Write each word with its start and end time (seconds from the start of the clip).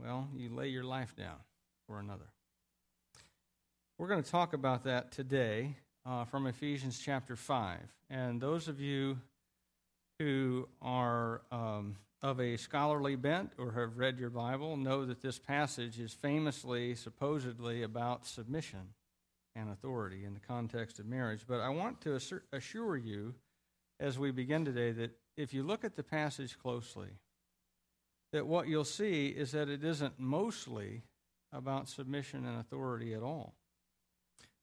Well, 0.00 0.28
you 0.36 0.54
lay 0.54 0.68
your 0.68 0.84
life 0.84 1.16
down 1.16 1.38
for 1.88 1.98
another. 1.98 2.30
We're 3.98 4.06
going 4.06 4.22
to 4.22 4.30
talk 4.30 4.52
about 4.52 4.84
that 4.84 5.10
today 5.10 5.74
uh, 6.06 6.24
from 6.24 6.46
Ephesians 6.46 7.00
chapter 7.04 7.34
5. 7.34 7.80
And 8.08 8.40
those 8.40 8.68
of 8.68 8.80
you 8.80 9.18
who 10.20 10.68
are 10.80 11.42
um, 11.50 11.96
of 12.22 12.40
a 12.40 12.56
scholarly 12.56 13.16
bent 13.16 13.52
or 13.58 13.72
have 13.72 13.98
read 13.98 14.20
your 14.20 14.30
Bible 14.30 14.76
know 14.76 15.04
that 15.04 15.20
this 15.20 15.40
passage 15.40 15.98
is 15.98 16.12
famously, 16.12 16.94
supposedly, 16.94 17.82
about 17.82 18.24
submission 18.24 18.94
and 19.56 19.68
authority 19.68 20.24
in 20.24 20.32
the 20.32 20.40
context 20.40 21.00
of 21.00 21.06
marriage. 21.06 21.42
But 21.48 21.58
I 21.58 21.70
want 21.70 22.00
to 22.02 22.20
assure 22.52 22.96
you 22.96 23.34
as 23.98 24.16
we 24.16 24.30
begin 24.30 24.64
today 24.64 24.92
that 24.92 25.10
if 25.36 25.52
you 25.52 25.64
look 25.64 25.82
at 25.82 25.96
the 25.96 26.04
passage 26.04 26.56
closely, 26.56 27.08
that 28.32 28.46
what 28.46 28.68
you'll 28.68 28.84
see 28.84 29.28
is 29.28 29.52
that 29.52 29.68
it 29.68 29.84
isn't 29.84 30.18
mostly 30.18 31.02
about 31.52 31.88
submission 31.88 32.44
and 32.44 32.60
authority 32.60 33.14
at 33.14 33.22
all. 33.22 33.54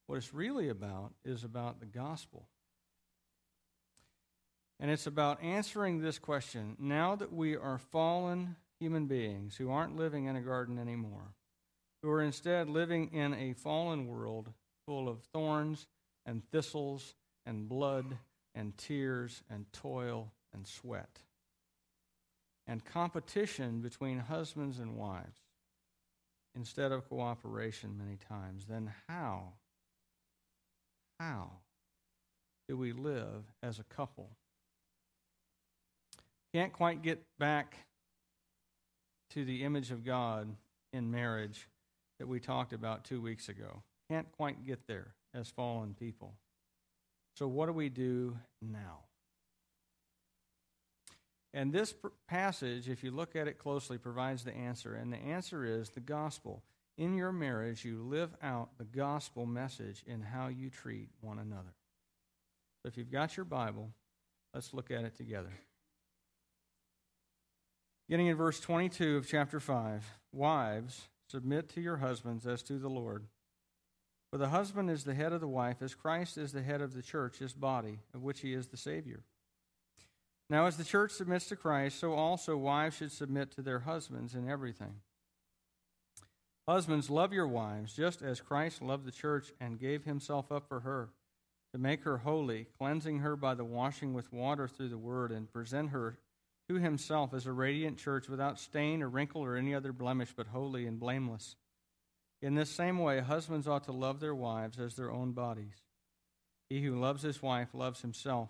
What 0.08 0.18
it's 0.18 0.34
really 0.34 0.70
about 0.70 1.14
is 1.24 1.44
about 1.44 1.80
the 1.80 1.86
gospel. 1.88 2.48
And 4.80 4.92
it's 4.92 5.08
about 5.08 5.42
answering 5.42 6.00
this 6.02 6.20
question 6.20 6.76
now 6.80 7.16
that 7.16 7.34
we 7.34 7.56
are 7.56 7.78
fallen 7.78 8.58
human 8.80 9.08
beings 9.08 9.56
who 9.56 9.72
aren't 9.72 9.96
living 9.96 10.26
in 10.26 10.36
a 10.36 10.42
garden 10.42 10.78
anymore, 10.78 11.34
who 12.04 12.10
are 12.10 12.22
instead 12.22 12.70
living 12.70 13.14
in 13.14 13.34
a 13.34 13.54
fallen 13.54 14.06
world 14.06 14.52
full 14.86 15.08
of 15.08 15.24
thorns 15.34 15.88
and 16.26 16.44
thistles 16.52 17.16
and 17.46 17.68
blood 17.68 18.18
and 18.54 18.78
tears 18.78 19.42
and 19.50 19.66
toil 19.72 20.32
and 20.54 20.68
sweat 20.68 21.22
and 22.68 22.84
competition 22.84 23.82
between 23.82 24.20
husbands 24.20 24.80
and 24.80 24.96
wives 24.96 25.40
instead 26.56 26.92
of 26.92 27.08
cooperation 27.10 27.98
many 27.98 28.18
times, 28.18 28.66
then 28.66 28.92
how, 29.08 29.54
how 31.20 31.52
do 32.68 32.78
we 32.78 32.94
live 32.94 33.44
as 33.62 33.80
a 33.80 33.84
couple? 33.84 34.30
Can't 36.54 36.72
quite 36.74 37.02
get 37.02 37.22
back 37.38 37.76
to 39.32 39.44
the 39.44 39.64
image 39.64 39.92
of 39.92 40.06
God 40.06 40.56
in 40.94 41.12
marriage 41.12 41.68
that 42.20 42.28
we 42.28 42.40
talked 42.40 42.72
about 42.72 43.04
two 43.04 43.22
weeks 43.22 43.50
ago. 43.50 43.84
Can't 44.10 44.32
quite 44.32 44.66
get 44.66 44.88
there 44.88 45.14
as 45.34 45.50
fallen 45.50 45.94
people. 46.00 46.36
So, 47.36 47.48
what 47.48 47.66
do 47.66 47.74
we 47.74 47.90
do 47.90 48.38
now? 48.62 49.05
And 51.56 51.72
this 51.72 51.96
passage, 52.28 52.90
if 52.90 53.02
you 53.02 53.12
look 53.12 53.34
at 53.34 53.48
it 53.48 53.58
closely, 53.58 53.98
provides 53.98 54.44
the 54.44 54.54
answer. 54.54 54.94
And 54.94 55.12
the 55.12 55.18
answer 55.18 55.64
is 55.64 55.90
the 55.90 56.02
gospel. 56.02 56.64
In 56.98 57.16
your 57.16 57.32
marriage, 57.32 57.86
you 57.86 58.04
live 58.04 58.36
out 58.44 58.78
the 58.78 58.84
gospel 58.84 59.46
message 59.46 60.04
in 60.06 60.22
how 60.22 60.48
you 60.50 60.70
treat 60.70 61.08
one 61.22 61.40
another. 61.40 61.74
So 62.82 62.90
if 62.90 62.98
you've 62.98 63.12
got 63.12 63.38
your 63.38 63.46
Bible, 63.46 63.90
let's 64.54 64.74
look 64.74 64.92
at 64.92 65.06
it 65.06 65.16
together. 65.16 65.54
Getting 68.10 68.28
in 68.28 68.36
verse 68.36 68.60
22 68.60 69.16
of 69.16 69.28
chapter 69.28 69.62
5 69.62 70.04
Wives, 70.34 71.04
submit 71.30 71.70
to 71.70 71.82
your 71.82 71.98
husbands 71.98 72.46
as 72.46 72.64
to 72.64 72.78
the 72.78 72.90
Lord. 72.90 73.28
For 74.30 74.38
the 74.38 74.50
husband 74.50 74.90
is 74.90 75.06
the 75.06 75.16
head 75.16 75.32
of 75.32 75.40
the 75.40 75.48
wife, 75.48 75.78
as 75.82 75.96
Christ 75.96 76.38
is 76.38 76.52
the 76.52 76.62
head 76.62 76.82
of 76.82 76.94
the 76.94 77.02
church, 77.02 77.38
his 77.38 77.54
body, 77.54 78.00
of 78.14 78.24
which 78.24 78.42
he 78.42 78.54
is 78.54 78.68
the 78.68 78.78
Savior. 78.78 79.24
Now, 80.50 80.68
as 80.68 80.78
the 80.78 80.84
church 80.84 81.12
submits 81.12 81.48
to 81.48 81.56
Christ, 81.56 82.00
so 82.00 82.14
also 82.14 82.56
wives 82.56 82.98
should 82.98 83.12
submit 83.12 83.52
to 83.52 83.62
their 83.62 83.80
husbands 83.80 84.36
in 84.36 84.48
everything. 84.48 85.02
Husbands, 86.68 87.10
love 87.10 87.34
your 87.34 87.48
wives, 87.48 87.94
just 87.94 88.22
as 88.22 88.42
Christ 88.42 88.82
loved 88.82 89.06
the 89.06 89.12
church 89.12 89.54
and 89.60 89.80
gave 89.80 90.04
himself 90.04 90.52
up 90.52 90.68
for 90.68 90.82
her, 90.82 91.10
to 91.74 91.80
make 91.80 92.04
her 92.04 92.18
holy, 92.18 92.68
cleansing 92.78 93.20
her 93.20 93.36
by 93.36 93.54
the 93.54 93.66
washing 93.66 94.14
with 94.14 94.34
water 94.34 94.68
through 94.68 94.90
the 94.90 94.98
word, 94.98 95.32
and 95.32 95.52
present 95.52 95.90
her 95.90 96.20
to 96.68 96.76
himself 96.76 97.34
as 97.34 97.46
a 97.46 97.52
radiant 97.52 97.98
church 97.98 98.28
without 98.28 98.60
stain 98.60 99.04
or 99.04 99.10
wrinkle 99.10 99.42
or 99.42 99.56
any 99.56 99.74
other 99.74 99.94
blemish, 99.94 100.34
but 100.36 100.48
holy 100.48 100.88
and 100.88 101.00
blameless. 101.00 101.56
In 102.42 102.56
this 102.56 102.70
same 102.70 103.00
way, 103.00 103.20
husbands 103.20 103.68
ought 103.68 103.84
to 103.86 103.92
love 103.92 104.20
their 104.20 104.36
wives 104.36 104.80
as 104.80 104.96
their 104.96 105.12
own 105.12 105.32
bodies. 105.32 105.84
He 106.70 106.84
who 106.84 107.00
loves 107.00 107.22
his 107.22 107.42
wife 107.42 107.70
loves 107.74 108.02
himself. 108.02 108.50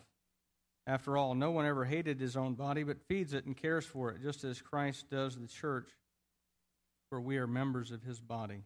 After 0.88 1.18
all, 1.18 1.34
no 1.34 1.50
one 1.50 1.66
ever 1.66 1.86
hated 1.86 2.20
his 2.20 2.38
own 2.38 2.54
body, 2.54 2.84
but 2.84 3.08
feeds 3.08 3.34
it 3.34 3.46
and 3.46 3.58
cares 3.58 3.86
for 3.86 4.12
it, 4.12 4.22
just 4.22 4.44
as 4.44 4.62
Christ 4.62 5.10
does 5.10 5.36
the 5.36 5.48
church, 5.48 5.90
for 7.10 7.20
we 7.20 7.38
are 7.38 7.48
members 7.48 7.92
of 7.92 8.04
his 8.04 8.20
body. 8.20 8.64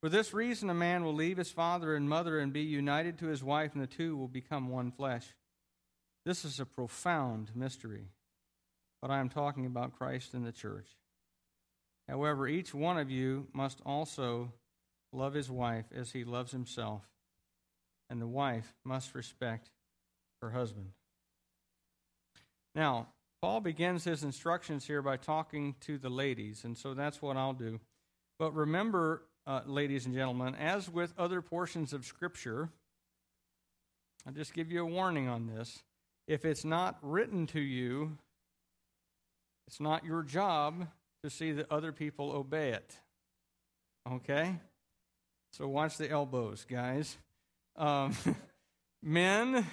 For 0.00 0.08
this 0.08 0.32
reason, 0.32 0.70
a 0.70 0.74
man 0.74 1.04
will 1.04 1.12
leave 1.12 1.36
his 1.36 1.50
father 1.50 1.94
and 1.94 2.08
mother 2.08 2.38
and 2.38 2.54
be 2.54 2.62
united 2.62 3.18
to 3.18 3.26
his 3.26 3.44
wife, 3.44 3.74
and 3.74 3.82
the 3.82 3.86
two 3.86 4.16
will 4.16 4.28
become 4.28 4.70
one 4.70 4.92
flesh. 4.92 5.26
This 6.24 6.44
is 6.44 6.58
a 6.58 6.64
profound 6.64 7.54
mystery, 7.54 8.08
but 9.02 9.10
I 9.10 9.18
am 9.18 9.28
talking 9.28 9.66
about 9.66 9.98
Christ 9.98 10.32
and 10.32 10.46
the 10.46 10.52
church. 10.52 10.86
However, 12.08 12.48
each 12.48 12.72
one 12.72 12.98
of 12.98 13.10
you 13.10 13.48
must 13.52 13.80
also 13.84 14.52
love 15.12 15.34
his 15.34 15.50
wife 15.50 15.86
as 15.94 16.12
he 16.12 16.24
loves 16.24 16.52
himself, 16.52 17.02
and 18.08 18.22
the 18.22 18.26
wife 18.26 18.74
must 18.84 19.14
respect 19.14 19.70
her 20.40 20.50
husband. 20.50 20.92
Now, 22.74 23.08
Paul 23.42 23.60
begins 23.60 24.04
his 24.04 24.22
instructions 24.22 24.86
here 24.86 25.02
by 25.02 25.16
talking 25.16 25.74
to 25.80 25.98
the 25.98 26.10
ladies, 26.10 26.64
and 26.64 26.76
so 26.76 26.94
that's 26.94 27.22
what 27.22 27.36
I'll 27.36 27.54
do. 27.54 27.80
But 28.38 28.54
remember, 28.54 29.22
uh, 29.46 29.62
ladies 29.66 30.06
and 30.06 30.14
gentlemen, 30.14 30.54
as 30.54 30.88
with 30.90 31.12
other 31.18 31.40
portions 31.40 31.92
of 31.92 32.04
Scripture, 32.04 32.68
I'll 34.26 34.32
just 34.32 34.52
give 34.52 34.70
you 34.70 34.82
a 34.82 34.86
warning 34.86 35.28
on 35.28 35.46
this. 35.46 35.82
If 36.28 36.44
it's 36.44 36.64
not 36.64 36.98
written 37.02 37.46
to 37.48 37.60
you, 37.60 38.18
it's 39.66 39.80
not 39.80 40.04
your 40.04 40.22
job 40.22 40.86
to 41.24 41.30
see 41.30 41.52
that 41.52 41.70
other 41.70 41.92
people 41.92 42.30
obey 42.32 42.70
it. 42.70 42.96
Okay? 44.10 44.56
So 45.52 45.66
watch 45.66 45.96
the 45.96 46.10
elbows, 46.10 46.66
guys. 46.68 47.16
Um, 47.76 48.14
men, 49.02 49.66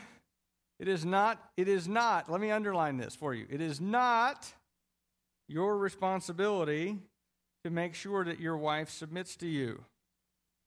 it 0.79 0.87
is 0.87 1.05
not, 1.05 1.41
it 1.57 1.67
is 1.67 1.87
not, 1.87 2.31
let 2.31 2.39
me 2.39 2.51
underline 2.51 2.97
this 2.97 3.15
for 3.15 3.33
you. 3.33 3.47
It 3.49 3.61
is 3.61 3.81
not 3.81 4.51
your 5.47 5.77
responsibility 5.77 6.99
to 7.63 7.69
make 7.71 7.95
sure 7.95 8.23
that 8.23 8.39
your 8.39 8.57
wife 8.57 8.89
submits 8.89 9.35
to 9.37 9.47
you. 9.47 9.83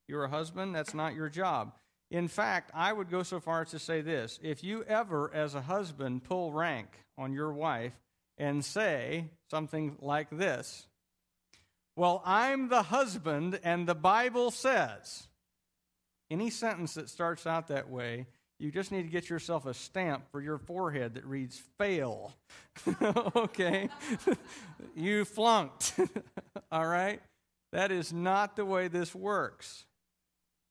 You're 0.08 0.24
a 0.24 0.30
husband, 0.30 0.74
that's 0.74 0.94
not 0.94 1.14
your 1.14 1.28
job. 1.28 1.72
In 2.10 2.26
fact, 2.26 2.72
I 2.74 2.92
would 2.92 3.08
go 3.08 3.22
so 3.22 3.38
far 3.38 3.62
as 3.62 3.70
to 3.70 3.78
say 3.78 4.00
this 4.00 4.40
if 4.42 4.64
you 4.64 4.82
ever, 4.84 5.30
as 5.32 5.54
a 5.54 5.62
husband, 5.62 6.24
pull 6.24 6.52
rank 6.52 6.88
on 7.16 7.32
your 7.32 7.52
wife 7.52 7.92
and 8.36 8.64
say 8.64 9.30
something 9.50 9.96
like 10.00 10.28
this 10.30 10.86
Well, 11.94 12.22
I'm 12.24 12.68
the 12.68 12.82
husband, 12.82 13.60
and 13.62 13.86
the 13.86 13.94
Bible 13.94 14.50
says, 14.50 15.28
any 16.30 16.50
sentence 16.50 16.94
that 16.94 17.08
starts 17.08 17.46
out 17.46 17.68
that 17.68 17.88
way 17.88 18.26
you 18.60 18.70
just 18.70 18.92
need 18.92 19.02
to 19.02 19.08
get 19.08 19.30
yourself 19.30 19.64
a 19.64 19.72
stamp 19.72 20.30
for 20.30 20.40
your 20.40 20.58
forehead 20.58 21.14
that 21.14 21.24
reads 21.24 21.62
fail. 21.78 22.34
okay? 23.36 23.88
you 24.94 25.24
flunked. 25.24 25.98
All 26.72 26.86
right? 26.86 27.20
That 27.72 27.90
is 27.90 28.12
not 28.12 28.56
the 28.56 28.64
way 28.66 28.88
this 28.88 29.14
works. 29.14 29.86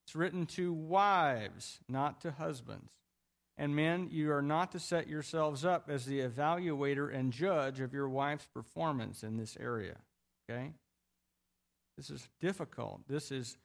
It's 0.06 0.16
written 0.16 0.46
to 0.48 0.72
wives, 0.72 1.80
not 1.90 2.22
to 2.22 2.32
husbands. 2.32 2.92
And 3.58 3.76
men, 3.76 4.08
you 4.12 4.32
are 4.32 4.42
not 4.42 4.72
to 4.74 4.80
set 4.80 5.08
yourselves 5.08 5.66
up 5.66 5.90
as 5.90 6.06
the 6.06 6.20
evaluator 6.20 7.14
and 7.14 7.34
judge 7.34 7.80
of 7.80 7.92
your 7.92 8.08
wife's 8.08 8.48
performance 8.54 9.24
in 9.24 9.36
this 9.36 9.58
area. 9.60 9.98
Okay? 10.50 10.74
This 11.98 12.10
is 12.10 12.30
difficult. 12.40 13.02
This 13.08 13.32
is 13.32 13.58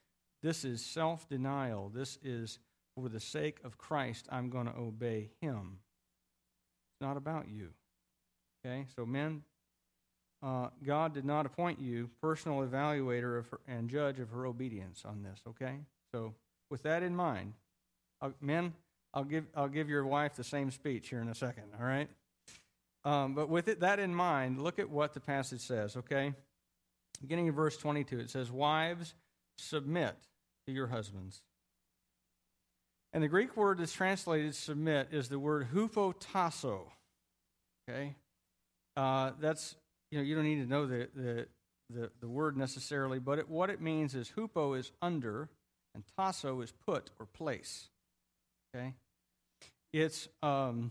this 0.42 0.64
is 0.64 0.84
self-denial. 0.84 1.90
This 1.94 2.18
is 2.22 2.58
for 2.94 3.08
the 3.08 3.20
sake 3.20 3.58
of 3.64 3.78
Christ, 3.78 4.26
I'm 4.30 4.50
going 4.50 4.66
to 4.66 4.76
obey 4.76 5.30
him. 5.40 5.78
It's 6.92 7.00
not 7.00 7.16
about 7.16 7.48
you. 7.48 7.70
Okay? 8.64 8.86
So, 8.96 9.04
men, 9.04 9.42
uh, 10.42 10.68
God 10.84 11.14
did 11.14 11.24
not 11.24 11.46
appoint 11.46 11.80
you 11.80 12.10
personal 12.20 12.58
evaluator 12.58 13.38
of 13.38 13.48
her, 13.48 13.60
and 13.66 13.88
judge 13.88 14.20
of 14.20 14.30
her 14.30 14.46
obedience 14.46 15.04
on 15.04 15.22
this. 15.22 15.40
Okay? 15.48 15.78
So, 16.12 16.34
with 16.70 16.82
that 16.84 17.02
in 17.02 17.14
mind, 17.16 17.54
uh, 18.22 18.30
men, 18.40 18.74
I'll 19.12 19.24
give, 19.24 19.44
I'll 19.54 19.68
give 19.68 19.88
your 19.88 20.06
wife 20.06 20.34
the 20.34 20.44
same 20.44 20.70
speech 20.70 21.08
here 21.08 21.20
in 21.20 21.28
a 21.28 21.34
second, 21.34 21.64
all 21.78 21.86
right? 21.86 22.08
Um, 23.04 23.34
but 23.34 23.48
with 23.48 23.68
it, 23.68 23.80
that 23.80 23.98
in 23.98 24.14
mind, 24.14 24.62
look 24.62 24.78
at 24.78 24.88
what 24.88 25.14
the 25.14 25.20
passage 25.20 25.60
says, 25.60 25.96
okay? 25.96 26.32
Beginning 27.20 27.48
in 27.48 27.52
verse 27.52 27.76
22, 27.76 28.18
it 28.18 28.30
says, 28.30 28.50
Wives, 28.50 29.14
submit 29.58 30.16
to 30.66 30.72
your 30.72 30.86
husbands 30.86 31.42
and 33.14 33.22
the 33.22 33.28
Greek 33.28 33.56
word 33.56 33.78
that's 33.78 33.92
translated 33.92 34.56
submit 34.56 35.08
is 35.12 35.28
the 35.28 35.38
word 35.38 35.68
hupotasso. 35.72 36.80
Okay? 37.88 38.16
Uh, 38.96 39.30
that's, 39.40 39.76
you 40.10 40.18
know, 40.18 40.24
you 40.24 40.34
don't 40.34 40.44
need 40.44 40.60
to 40.60 40.68
know 40.68 40.84
the, 40.86 41.08
the, 41.14 41.46
the, 41.90 42.10
the 42.20 42.28
word 42.28 42.56
necessarily, 42.56 43.20
but 43.20 43.38
it, 43.38 43.48
what 43.48 43.70
it 43.70 43.80
means 43.80 44.16
is 44.16 44.32
hupo 44.36 44.76
is 44.76 44.90
under, 45.00 45.48
and 45.94 46.02
tasso 46.18 46.60
is 46.60 46.72
put 46.84 47.10
or 47.20 47.26
place. 47.26 47.86
Okay? 48.74 48.94
It's, 49.92 50.28
um, 50.42 50.90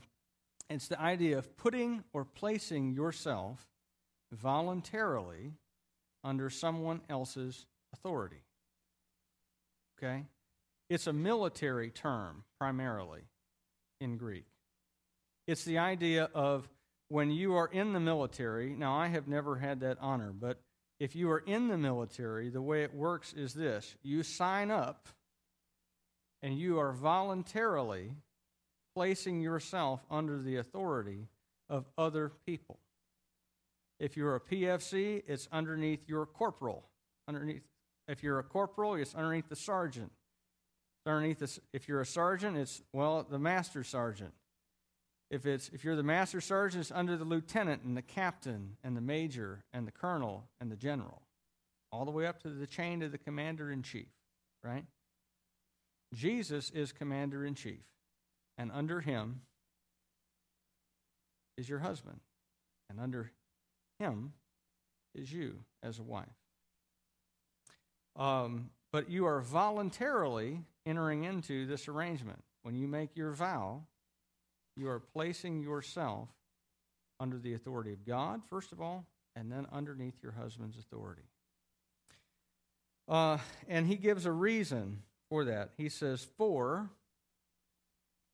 it's 0.69 0.87
the 0.87 1.01
idea 1.01 1.37
of 1.37 1.57
putting 1.57 2.05
or 2.13 2.23
placing 2.23 2.93
yourself 2.93 3.67
voluntarily 4.31 5.51
under 6.23 6.49
someone 6.49 7.01
else's 7.09 7.65
authority. 7.93 8.43
Okay? 9.97 10.23
It's 10.93 11.07
a 11.07 11.13
military 11.13 11.89
term 11.89 12.43
primarily 12.59 13.21
in 13.99 14.15
Greek. 14.15 14.45
It's 15.47 15.65
the 15.65 15.79
idea 15.79 16.29
of 16.35 16.69
when 17.09 17.31
you 17.31 17.55
are 17.55 17.65
in 17.65 17.93
the 17.93 17.99
military. 17.99 18.75
Now, 18.75 18.95
I 18.95 19.07
have 19.07 19.27
never 19.27 19.55
had 19.55 19.79
that 19.79 19.97
honor, 19.99 20.31
but 20.31 20.59
if 20.99 21.15
you 21.15 21.31
are 21.31 21.39
in 21.39 21.67
the 21.67 21.79
military, 21.79 22.51
the 22.51 22.61
way 22.61 22.83
it 22.83 22.93
works 22.93 23.33
is 23.33 23.55
this 23.55 23.95
you 24.03 24.21
sign 24.21 24.69
up 24.69 25.09
and 26.43 26.59
you 26.59 26.77
are 26.77 26.91
voluntarily 26.91 28.11
placing 28.95 29.41
yourself 29.41 30.05
under 30.11 30.43
the 30.43 30.57
authority 30.57 31.27
of 31.71 31.85
other 31.97 32.31
people. 32.45 32.77
If 33.99 34.15
you're 34.15 34.35
a 34.35 34.39
PFC, 34.39 35.23
it's 35.25 35.47
underneath 35.51 36.07
your 36.07 36.27
corporal. 36.27 36.83
Underneath, 37.27 37.63
if 38.07 38.21
you're 38.21 38.37
a 38.37 38.43
corporal, 38.43 38.93
it's 38.93 39.15
underneath 39.15 39.49
the 39.49 39.55
sergeant. 39.55 40.11
Underneath 41.05 41.39
the, 41.39 41.59
if 41.73 41.87
you're 41.87 42.01
a 42.01 42.05
sergeant, 42.05 42.57
it's 42.57 42.81
well 42.93 43.25
the 43.29 43.39
master 43.39 43.83
sergeant. 43.83 44.33
If 45.29 45.45
it's 45.45 45.69
if 45.73 45.83
you're 45.83 45.95
the 45.95 46.03
master 46.03 46.39
sergeant, 46.39 46.81
it's 46.81 46.91
under 46.91 47.17
the 47.17 47.25
lieutenant 47.25 47.83
and 47.83 47.97
the 47.97 48.01
captain 48.01 48.77
and 48.83 48.95
the 48.95 49.01
major 49.01 49.63
and 49.73 49.85
the 49.85 49.91
colonel 49.91 50.45
and 50.61 50.71
the 50.71 50.75
general, 50.75 51.23
all 51.91 52.05
the 52.05 52.11
way 52.11 52.25
up 52.25 52.41
to 52.43 52.49
the 52.49 52.67
chain 52.67 53.01
of 53.01 53.11
the 53.11 53.17
commander 53.17 53.71
in 53.71 53.83
chief. 53.83 54.07
Right? 54.63 54.85
Jesus 56.13 56.69
is 56.69 56.91
commander 56.91 57.43
in 57.43 57.55
chief, 57.55 57.83
and 58.57 58.71
under 58.71 59.01
him 59.01 59.41
is 61.57 61.67
your 61.67 61.79
husband, 61.79 62.19
and 62.89 62.99
under 62.99 63.31
him 63.99 64.33
is 65.15 65.33
you 65.33 65.59
as 65.81 65.99
a 65.99 66.03
wife. 66.03 66.27
Um, 68.15 68.69
but 68.91 69.09
you 69.09 69.25
are 69.25 69.41
voluntarily 69.41 70.61
entering 70.85 71.23
into 71.23 71.65
this 71.65 71.87
arrangement. 71.87 72.43
When 72.63 72.75
you 72.75 72.87
make 72.87 73.15
your 73.15 73.31
vow, 73.31 73.83
you 74.75 74.87
are 74.89 74.99
placing 74.99 75.61
yourself 75.61 76.29
under 77.19 77.37
the 77.37 77.53
authority 77.53 77.93
of 77.93 78.05
God, 78.05 78.41
first 78.49 78.71
of 78.71 78.81
all, 78.81 79.05
and 79.35 79.51
then 79.51 79.67
underneath 79.71 80.15
your 80.21 80.33
husband's 80.33 80.77
authority. 80.77 81.23
Uh, 83.07 83.37
and 83.67 83.87
he 83.87 83.95
gives 83.95 84.25
a 84.25 84.31
reason 84.31 85.01
for 85.29 85.45
that. 85.45 85.71
He 85.77 85.89
says, 85.89 86.27
For, 86.37 86.89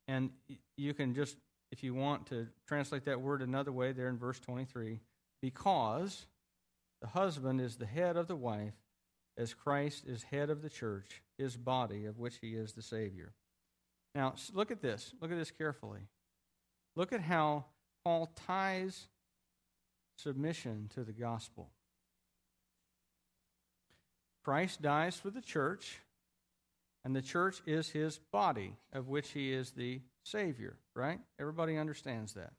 and 0.08 0.30
you 0.78 0.94
can 0.94 1.14
just, 1.16 1.38
if 1.72 1.84
you 1.84 1.94
want 1.94 2.28
to 2.28 2.48
translate 2.68 3.06
that 3.06 3.22
word 3.22 3.42
another 3.42 3.72
way 3.72 3.92
there 3.92 4.10
in 4.10 4.18
verse 4.18 4.40
23, 4.40 5.00
because 5.42 6.26
the 7.02 7.08
husband 7.08 7.62
is 7.62 7.78
the 7.78 7.86
head 7.86 8.18
of 8.18 8.28
the 8.28 8.36
wife, 8.36 8.74
as 9.38 9.54
Christ 9.54 10.06
is 10.06 10.24
head 10.24 10.50
of 10.50 10.62
the 10.62 10.70
church, 10.70 11.22
his 11.38 11.56
body, 11.56 12.06
of 12.06 12.20
which 12.20 12.38
he 12.42 12.56
is 12.56 12.74
the 12.74 12.82
Savior. 12.82 13.34
Now, 14.16 14.36
look 14.54 14.72
at 14.72 14.82
this. 14.82 15.14
Look 15.22 15.32
at 15.32 15.38
this 15.38 15.52
carefully. 15.52 16.02
Look 16.96 17.14
at 17.14 17.22
how 17.22 17.66
Paul 18.04 18.32
ties 18.48 19.08
submission 20.18 20.90
to 20.96 21.04
the 21.04 21.14
gospel. 21.14 21.70
Christ 24.44 24.82
dies 24.82 25.16
for 25.16 25.30
the 25.30 25.42
church, 25.42 26.00
and 27.06 27.16
the 27.16 27.22
church 27.22 27.62
is 27.66 27.90
his 27.90 28.20
body, 28.32 28.76
of 28.92 29.08
which 29.08 29.30
he 29.30 29.54
is 29.54 29.72
the 29.72 30.02
Savior, 30.24 30.78
right? 30.96 31.20
Everybody 31.40 31.78
understands 31.78 32.34
that. 32.34 32.54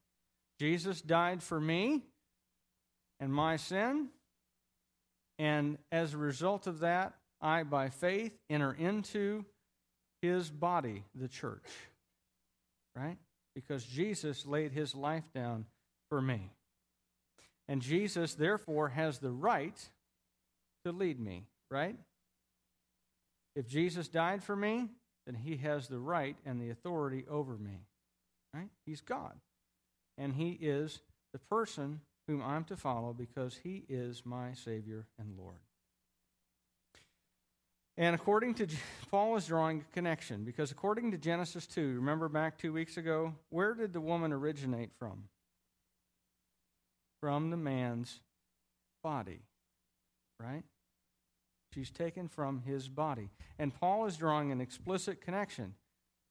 Jesus 0.59 1.01
died 1.01 1.43
for 1.43 1.61
me 1.61 2.03
and 3.19 3.33
my 3.33 3.57
sin, 3.57 4.09
and 5.41 5.79
as 5.91 6.13
a 6.13 6.19
result 6.19 6.67
of 6.67 6.81
that, 6.81 7.15
I, 7.41 7.63
by 7.63 7.89
faith, 7.89 8.37
enter 8.51 8.77
into 8.79 9.47
his 10.21 10.51
body, 10.51 11.03
the 11.15 11.29
church, 11.29 11.65
right? 12.95 13.17
Because 13.55 13.83
Jesus 13.83 14.45
laid 14.45 14.73
his 14.73 14.95
life 14.95 15.25
down 15.35 15.65
for 16.11 16.21
me. 16.21 16.51
And 17.69 17.81
Jesus, 17.81 18.35
therefore, 18.35 18.91
has 18.91 19.19
the 19.19 19.31
right 19.31 19.79
to 20.85 20.93
lead 20.93 21.19
me, 21.19 21.47
right? 21.71 21.97
If 23.57 23.67
Jesus 23.67 24.09
died 24.09 24.45
for 24.45 24.55
me, 24.55 24.91
then 25.25 25.37
he 25.37 25.57
has 25.57 25.89
the 25.89 25.99
right 25.99 26.37
and 26.45 26.61
the 26.61 26.69
authority 26.69 27.25
over 27.31 27.57
me. 27.57 27.87
Right? 28.53 28.69
He's 28.85 29.01
God. 29.01 29.33
And 30.19 30.35
he 30.35 30.51
is 30.51 31.01
the 31.33 31.39
person 31.39 32.03
whom 32.31 32.43
I'm 32.43 32.63
to 32.65 32.77
follow 32.77 33.13
because 33.13 33.59
he 33.65 33.85
is 33.89 34.23
my 34.25 34.53
Savior 34.53 35.09
and 35.19 35.37
Lord. 35.37 35.59
And 37.97 38.15
according 38.15 38.55
to 38.55 38.69
Paul 39.11 39.37
is 39.37 39.49
drawing 39.49 39.81
a 39.81 39.95
connection 39.95 40.45
because 40.45 40.71
according 40.71 41.11
to 41.11 41.19
Genesis 41.19 41.67
2, 41.67 41.97
remember 41.97 42.29
back 42.29 42.57
2 42.57 42.73
weeks 42.73 42.97
ago, 42.97 43.35
where 43.49 43.75
did 43.75 43.93
the 43.93 44.01
woman 44.01 44.33
originate 44.33 44.91
from? 44.97 45.25
From 47.21 47.51
the 47.51 47.57
man's 47.57 48.21
body. 49.03 49.41
Right? 50.39 50.63
She's 51.75 51.91
taken 51.91 52.29
from 52.29 52.63
his 52.63 52.89
body. 52.89 53.29
And 53.59 53.75
Paul 53.75 54.07
is 54.07 54.17
drawing 54.17 54.53
an 54.53 54.61
explicit 54.61 55.21
connection. 55.21 55.75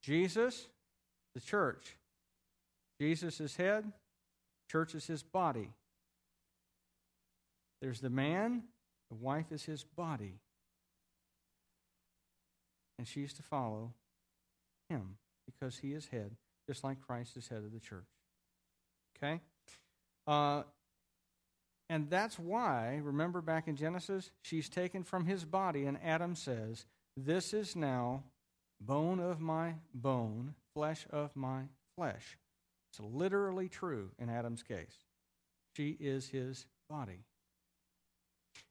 Jesus, 0.01 0.67
the 1.35 1.41
church. 1.41 1.97
Jesus 3.01 3.41
is 3.41 3.57
head, 3.57 3.91
church 4.71 4.95
is 4.95 5.07
his 5.07 5.23
body. 5.23 5.71
There's 7.81 8.01
the 8.01 8.09
man, 8.09 8.63
the 9.09 9.15
wife 9.15 9.51
is 9.51 9.63
his 9.63 9.83
body. 9.83 10.39
And 12.97 13.07
she's 13.07 13.33
to 13.35 13.43
follow 13.43 13.93
him 14.89 15.17
because 15.45 15.77
he 15.77 15.93
is 15.93 16.07
head, 16.07 16.35
just 16.67 16.83
like 16.83 17.01
Christ 17.01 17.37
is 17.37 17.47
head 17.47 17.59
of 17.59 17.71
the 17.71 17.79
church. 17.79 18.03
Okay? 19.17 19.39
Uh, 20.27 20.63
and 21.89 22.09
that's 22.09 22.37
why, 22.37 22.99
remember 23.03 23.41
back 23.41 23.67
in 23.67 23.75
Genesis, 23.75 24.31
she's 24.41 24.69
taken 24.69 25.03
from 25.03 25.25
his 25.25 25.45
body, 25.45 25.85
and 25.85 25.97
Adam 26.03 26.35
says, 26.35 26.85
This 27.17 27.53
is 27.53 27.75
now 27.75 28.23
bone 28.79 29.19
of 29.19 29.39
my 29.39 29.75
bone, 29.93 30.53
flesh 30.73 31.07
of 31.09 31.35
my 31.35 31.63
flesh. 31.95 32.37
It's 32.91 32.99
literally 32.99 33.69
true 33.69 34.11
in 34.19 34.29
Adam's 34.29 34.63
case. 34.63 35.05
She 35.75 35.97
is 35.99 36.27
his 36.27 36.65
body. 36.89 37.23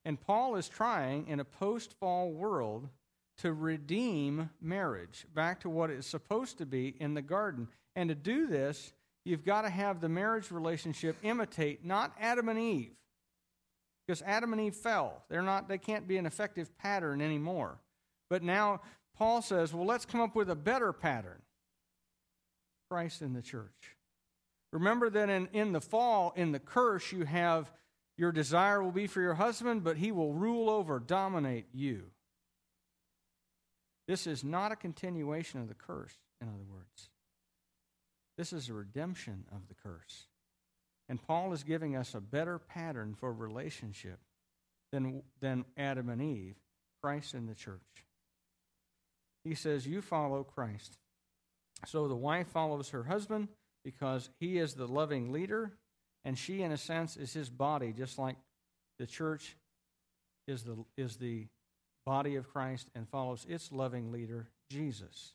And 0.08 0.18
Paul 0.18 0.56
is 0.56 0.70
trying 0.70 1.28
in 1.28 1.38
a 1.38 1.44
post 1.44 1.92
fall 2.00 2.32
world 2.32 2.88
to 3.42 3.52
redeem 3.52 4.48
marriage 4.58 5.26
back 5.34 5.60
to 5.60 5.68
what 5.68 5.90
it's 5.90 6.06
supposed 6.06 6.56
to 6.58 6.64
be 6.64 6.96
in 6.98 7.12
the 7.12 7.20
garden. 7.20 7.68
And 7.94 8.08
to 8.08 8.14
do 8.14 8.46
this, 8.46 8.94
you've 9.26 9.44
got 9.44 9.62
to 9.62 9.68
have 9.68 10.00
the 10.00 10.08
marriage 10.08 10.50
relationship 10.50 11.18
imitate 11.22 11.84
not 11.84 12.14
Adam 12.18 12.48
and 12.48 12.58
Eve, 12.58 12.96
because 14.06 14.22
Adam 14.22 14.54
and 14.54 14.62
Eve 14.62 14.76
fell. 14.76 15.24
They're 15.28 15.42
not, 15.42 15.68
they 15.68 15.76
can't 15.76 16.08
be 16.08 16.16
an 16.16 16.24
effective 16.24 16.78
pattern 16.78 17.20
anymore. 17.20 17.76
But 18.30 18.42
now 18.42 18.80
Paul 19.14 19.42
says, 19.42 19.74
well, 19.74 19.84
let's 19.84 20.06
come 20.06 20.22
up 20.22 20.34
with 20.34 20.48
a 20.48 20.56
better 20.56 20.94
pattern 20.94 21.42
Christ 22.90 23.20
in 23.20 23.34
the 23.34 23.42
church. 23.42 23.94
Remember 24.72 25.10
that 25.10 25.28
in, 25.28 25.50
in 25.52 25.72
the 25.72 25.82
fall, 25.82 26.32
in 26.34 26.52
the 26.52 26.58
curse, 26.58 27.12
you 27.12 27.26
have 27.26 27.70
your 28.18 28.32
desire 28.32 28.82
will 28.82 28.90
be 28.90 29.06
for 29.06 29.20
your 29.20 29.34
husband, 29.34 29.84
but 29.84 29.96
he 29.96 30.10
will 30.10 30.34
rule 30.34 30.68
over, 30.68 30.98
dominate 30.98 31.66
you. 31.72 32.10
This 34.08 34.26
is 34.26 34.42
not 34.42 34.72
a 34.72 34.76
continuation 34.76 35.60
of 35.60 35.68
the 35.68 35.74
curse, 35.74 36.14
in 36.40 36.48
other 36.48 36.64
words. 36.68 37.10
This 38.36 38.52
is 38.52 38.68
a 38.68 38.74
redemption 38.74 39.44
of 39.52 39.68
the 39.68 39.74
curse. 39.74 40.26
And 41.08 41.22
Paul 41.22 41.52
is 41.52 41.62
giving 41.62 41.94
us 41.96 42.14
a 42.14 42.20
better 42.20 42.58
pattern 42.58 43.14
for 43.14 43.32
relationship 43.32 44.18
than, 44.92 45.22
than 45.40 45.64
Adam 45.76 46.08
and 46.08 46.20
Eve, 46.20 46.56
Christ 47.02 47.34
and 47.34 47.48
the 47.48 47.54
church. 47.54 47.80
He 49.44 49.54
says, 49.54 49.86
You 49.86 50.02
follow 50.02 50.42
Christ. 50.42 50.98
So 51.86 52.08
the 52.08 52.16
wife 52.16 52.48
follows 52.48 52.90
her 52.90 53.04
husband 53.04 53.48
because 53.84 54.30
he 54.40 54.58
is 54.58 54.74
the 54.74 54.88
loving 54.88 55.32
leader, 55.32 55.72
and 56.24 56.38
she, 56.38 56.62
in 56.62 56.72
a 56.72 56.76
sense, 56.76 57.16
is 57.16 57.32
his 57.32 57.48
body, 57.48 57.92
just 57.92 58.18
like 58.18 58.36
the 58.98 59.06
church 59.06 59.56
is 60.46 60.62
the, 60.62 60.76
is 60.96 61.16
the 61.16 61.46
body 62.04 62.36
of 62.36 62.50
Christ 62.50 62.88
and 62.94 63.08
follows 63.08 63.46
its 63.48 63.70
loving 63.70 64.10
leader, 64.10 64.48
Jesus. 64.70 65.34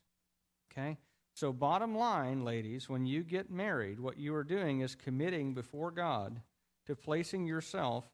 Okay? 0.72 0.98
So, 1.34 1.52
bottom 1.52 1.96
line, 1.96 2.44
ladies, 2.44 2.88
when 2.88 3.06
you 3.06 3.22
get 3.22 3.50
married, 3.50 3.98
what 3.98 4.18
you 4.18 4.34
are 4.34 4.44
doing 4.44 4.80
is 4.80 4.94
committing 4.94 5.54
before 5.54 5.90
God 5.90 6.40
to 6.86 6.94
placing 6.94 7.46
yourself 7.46 8.04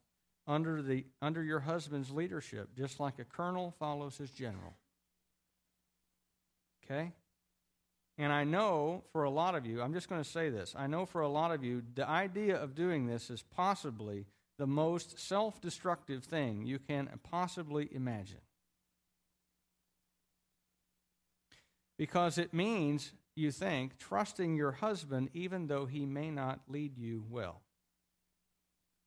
under, 0.47 0.81
the, 0.81 1.05
under 1.21 1.43
your 1.43 1.59
husband's 1.59 2.09
leadership, 2.09 2.69
just 2.75 2.99
like 2.99 3.19
a 3.19 3.23
colonel 3.23 3.75
follows 3.79 4.17
his 4.17 4.31
general. 4.31 4.73
Okay? 6.83 7.11
And 8.21 8.31
I 8.31 8.43
know 8.43 9.03
for 9.13 9.23
a 9.23 9.31
lot 9.31 9.55
of 9.55 9.65
you, 9.65 9.81
I'm 9.81 9.95
just 9.95 10.07
going 10.07 10.21
to 10.21 10.29
say 10.29 10.51
this. 10.51 10.75
I 10.77 10.85
know 10.85 11.07
for 11.07 11.21
a 11.21 11.27
lot 11.27 11.49
of 11.49 11.63
you, 11.63 11.81
the 11.95 12.07
idea 12.07 12.55
of 12.55 12.75
doing 12.75 13.07
this 13.07 13.31
is 13.31 13.41
possibly 13.41 14.27
the 14.59 14.67
most 14.67 15.17
self 15.17 15.59
destructive 15.59 16.23
thing 16.23 16.63
you 16.63 16.77
can 16.77 17.09
possibly 17.23 17.89
imagine. 17.91 18.41
Because 21.97 22.37
it 22.37 22.53
means, 22.53 23.11
you 23.35 23.49
think, 23.49 23.97
trusting 23.97 24.55
your 24.55 24.73
husband 24.73 25.31
even 25.33 25.65
though 25.65 25.87
he 25.87 26.05
may 26.05 26.29
not 26.29 26.59
lead 26.67 26.99
you 26.99 27.25
well. 27.27 27.63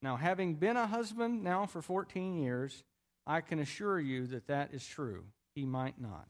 Now, 0.01 0.17
having 0.17 0.55
been 0.55 0.75
a 0.75 0.87
husband 0.87 1.41
now 1.41 1.67
for 1.67 1.81
14 1.81 2.35
years, 2.35 2.83
I 3.25 3.39
can 3.39 3.59
assure 3.59 3.97
you 3.97 4.27
that 4.27 4.47
that 4.47 4.73
is 4.73 4.85
true. 4.85 5.23
He 5.55 5.63
might 5.63 6.01
not. 6.01 6.27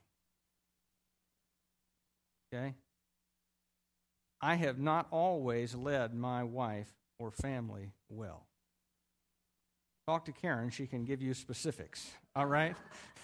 Okay? 2.54 2.74
I 4.42 4.56
have 4.56 4.80
not 4.80 5.08
always 5.12 5.76
led 5.76 6.14
my 6.14 6.44
wife 6.44 6.94
or 7.20 7.32
family 7.32 7.92
well. 8.10 8.46
Talk 10.08 10.26
to 10.26 10.32
Karen, 10.32 10.70
she 10.70 10.86
can 10.86 11.04
give 11.04 11.22
you 11.22 11.34
specifics. 11.34 12.12
All 12.36 12.46
right? 12.46 12.76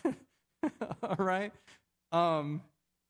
all 1.04 1.16
right? 1.18 1.51
Um, 2.12 2.62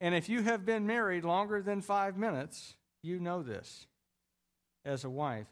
and 0.02 0.14
if 0.14 0.28
you 0.28 0.42
have 0.42 0.66
been 0.66 0.86
married 0.86 1.24
longer 1.24 1.62
than 1.62 1.82
five 1.82 2.18
minutes, 2.18 2.74
you 3.04 3.20
know 3.20 3.44
this 3.44 3.88
as 4.84 5.04
a 5.04 5.10
wife. 5.10 5.48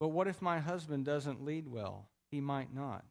But 0.00 0.08
what 0.08 0.28
if 0.28 0.42
my 0.42 0.58
husband 0.58 1.04
doesn't 1.04 1.44
lead 1.44 1.68
well? 1.68 2.08
He 2.30 2.40
might 2.40 2.74
not. 2.74 3.04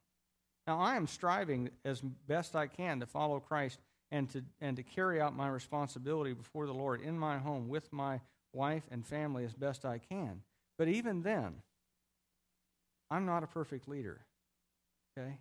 Now, 0.67 0.79
I 0.79 0.95
am 0.97 1.07
striving 1.07 1.69
as 1.85 2.01
best 2.01 2.55
I 2.55 2.67
can 2.67 2.99
to 2.99 3.05
follow 3.05 3.39
Christ 3.39 3.79
and 4.11 4.29
to, 4.31 4.43
and 4.61 4.77
to 4.77 4.83
carry 4.83 5.19
out 5.21 5.35
my 5.35 5.47
responsibility 5.47 6.33
before 6.33 6.65
the 6.65 6.73
Lord 6.73 7.01
in 7.01 7.17
my 7.17 7.37
home 7.37 7.67
with 7.67 7.91
my 7.91 8.21
wife 8.53 8.83
and 8.91 9.05
family 9.05 9.43
as 9.43 9.53
best 9.53 9.85
I 9.85 9.99
can. 9.99 10.41
But 10.77 10.87
even 10.87 11.23
then, 11.23 11.55
I'm 13.09 13.25
not 13.25 13.43
a 13.43 13.47
perfect 13.47 13.87
leader. 13.87 14.21
Okay? 15.17 15.37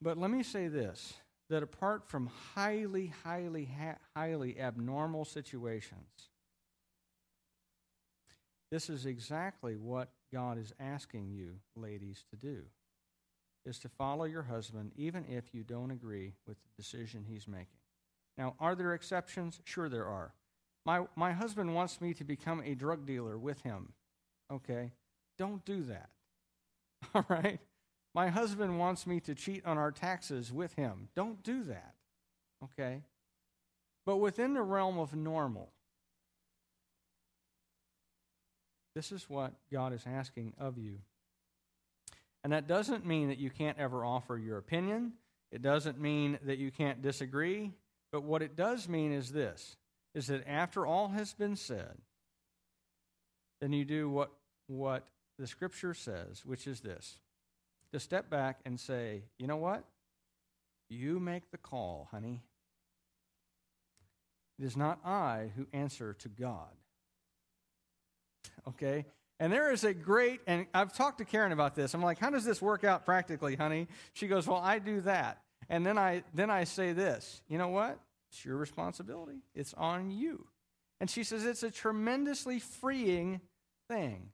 But 0.00 0.18
let 0.18 0.30
me 0.30 0.42
say 0.42 0.68
this 0.68 1.14
that 1.48 1.62
apart 1.62 2.08
from 2.08 2.28
highly, 2.54 3.12
highly, 3.22 3.68
highly 4.16 4.58
abnormal 4.58 5.24
situations, 5.24 6.30
this 8.72 8.90
is 8.90 9.06
exactly 9.06 9.76
what 9.76 10.10
God 10.32 10.58
is 10.58 10.72
asking 10.80 11.30
you, 11.30 11.60
ladies, 11.76 12.24
to 12.30 12.36
do 12.36 12.62
is 13.66 13.78
to 13.80 13.88
follow 13.88 14.24
your 14.24 14.44
husband 14.44 14.92
even 14.96 15.24
if 15.28 15.52
you 15.52 15.64
don't 15.64 15.90
agree 15.90 16.34
with 16.46 16.56
the 16.62 16.82
decision 16.82 17.24
he's 17.28 17.48
making. 17.48 17.66
Now, 18.38 18.54
are 18.60 18.74
there 18.74 18.94
exceptions? 18.94 19.60
Sure, 19.64 19.88
there 19.88 20.06
are. 20.06 20.32
My, 20.84 21.06
my 21.16 21.32
husband 21.32 21.74
wants 21.74 22.00
me 22.00 22.14
to 22.14 22.24
become 22.24 22.62
a 22.64 22.74
drug 22.74 23.06
dealer 23.06 23.36
with 23.36 23.62
him. 23.62 23.92
Okay? 24.52 24.92
Don't 25.36 25.64
do 25.64 25.82
that. 25.84 26.10
All 27.14 27.26
right? 27.28 27.58
My 28.14 28.28
husband 28.28 28.78
wants 28.78 29.06
me 29.06 29.20
to 29.20 29.34
cheat 29.34 29.66
on 29.66 29.78
our 29.78 29.90
taxes 29.90 30.52
with 30.52 30.74
him. 30.74 31.08
Don't 31.14 31.42
do 31.42 31.64
that. 31.64 31.94
Okay? 32.64 33.02
But 34.06 34.18
within 34.18 34.54
the 34.54 34.62
realm 34.62 34.98
of 34.98 35.14
normal, 35.14 35.72
this 38.94 39.10
is 39.12 39.28
what 39.28 39.52
God 39.70 39.92
is 39.92 40.04
asking 40.06 40.54
of 40.56 40.78
you. 40.78 41.00
And 42.46 42.52
that 42.52 42.68
doesn't 42.68 43.04
mean 43.04 43.30
that 43.30 43.38
you 43.38 43.50
can't 43.50 43.76
ever 43.76 44.04
offer 44.04 44.38
your 44.38 44.56
opinion. 44.56 45.14
It 45.50 45.62
doesn't 45.62 46.00
mean 46.00 46.38
that 46.44 46.58
you 46.58 46.70
can't 46.70 47.02
disagree. 47.02 47.72
But 48.12 48.22
what 48.22 48.40
it 48.40 48.54
does 48.54 48.88
mean 48.88 49.10
is 49.10 49.32
this 49.32 49.76
is 50.14 50.28
that 50.28 50.46
after 50.46 50.86
all 50.86 51.08
has 51.08 51.34
been 51.34 51.56
said, 51.56 51.98
then 53.60 53.72
you 53.72 53.84
do 53.84 54.08
what, 54.08 54.30
what 54.68 55.08
the 55.40 55.48
scripture 55.48 55.92
says, 55.92 56.46
which 56.46 56.68
is 56.68 56.82
this 56.82 57.18
to 57.92 57.98
step 57.98 58.30
back 58.30 58.60
and 58.64 58.78
say, 58.78 59.24
you 59.40 59.48
know 59.48 59.56
what? 59.56 59.82
You 60.88 61.18
make 61.18 61.50
the 61.50 61.58
call, 61.58 62.06
honey. 62.12 62.44
It 64.60 64.66
is 64.66 64.76
not 64.76 65.00
I 65.04 65.50
who 65.56 65.66
answer 65.72 66.14
to 66.20 66.28
God. 66.28 66.70
Okay? 68.68 69.04
And 69.38 69.52
there 69.52 69.70
is 69.70 69.84
a 69.84 69.92
great, 69.92 70.40
and 70.46 70.66
I've 70.72 70.94
talked 70.94 71.18
to 71.18 71.24
Karen 71.24 71.52
about 71.52 71.74
this. 71.74 71.92
I'm 71.92 72.02
like, 72.02 72.18
how 72.18 72.30
does 72.30 72.44
this 72.44 72.62
work 72.62 72.84
out 72.84 73.04
practically, 73.04 73.54
honey? 73.54 73.86
She 74.14 74.28
goes, 74.28 74.46
well, 74.46 74.60
I 74.62 74.78
do 74.78 75.02
that. 75.02 75.42
And 75.68 75.84
then 75.84 75.98
I, 75.98 76.22
then 76.32 76.50
I 76.50 76.64
say 76.64 76.92
this, 76.92 77.42
you 77.48 77.58
know 77.58 77.68
what? 77.68 77.98
It's 78.30 78.44
your 78.44 78.56
responsibility. 78.56 79.40
It's 79.54 79.74
on 79.74 80.10
you. 80.10 80.46
And 81.00 81.10
she 81.10 81.22
says, 81.22 81.44
it's 81.44 81.62
a 81.62 81.70
tremendously 81.70 82.58
freeing 82.58 83.40
thing. 83.90 84.30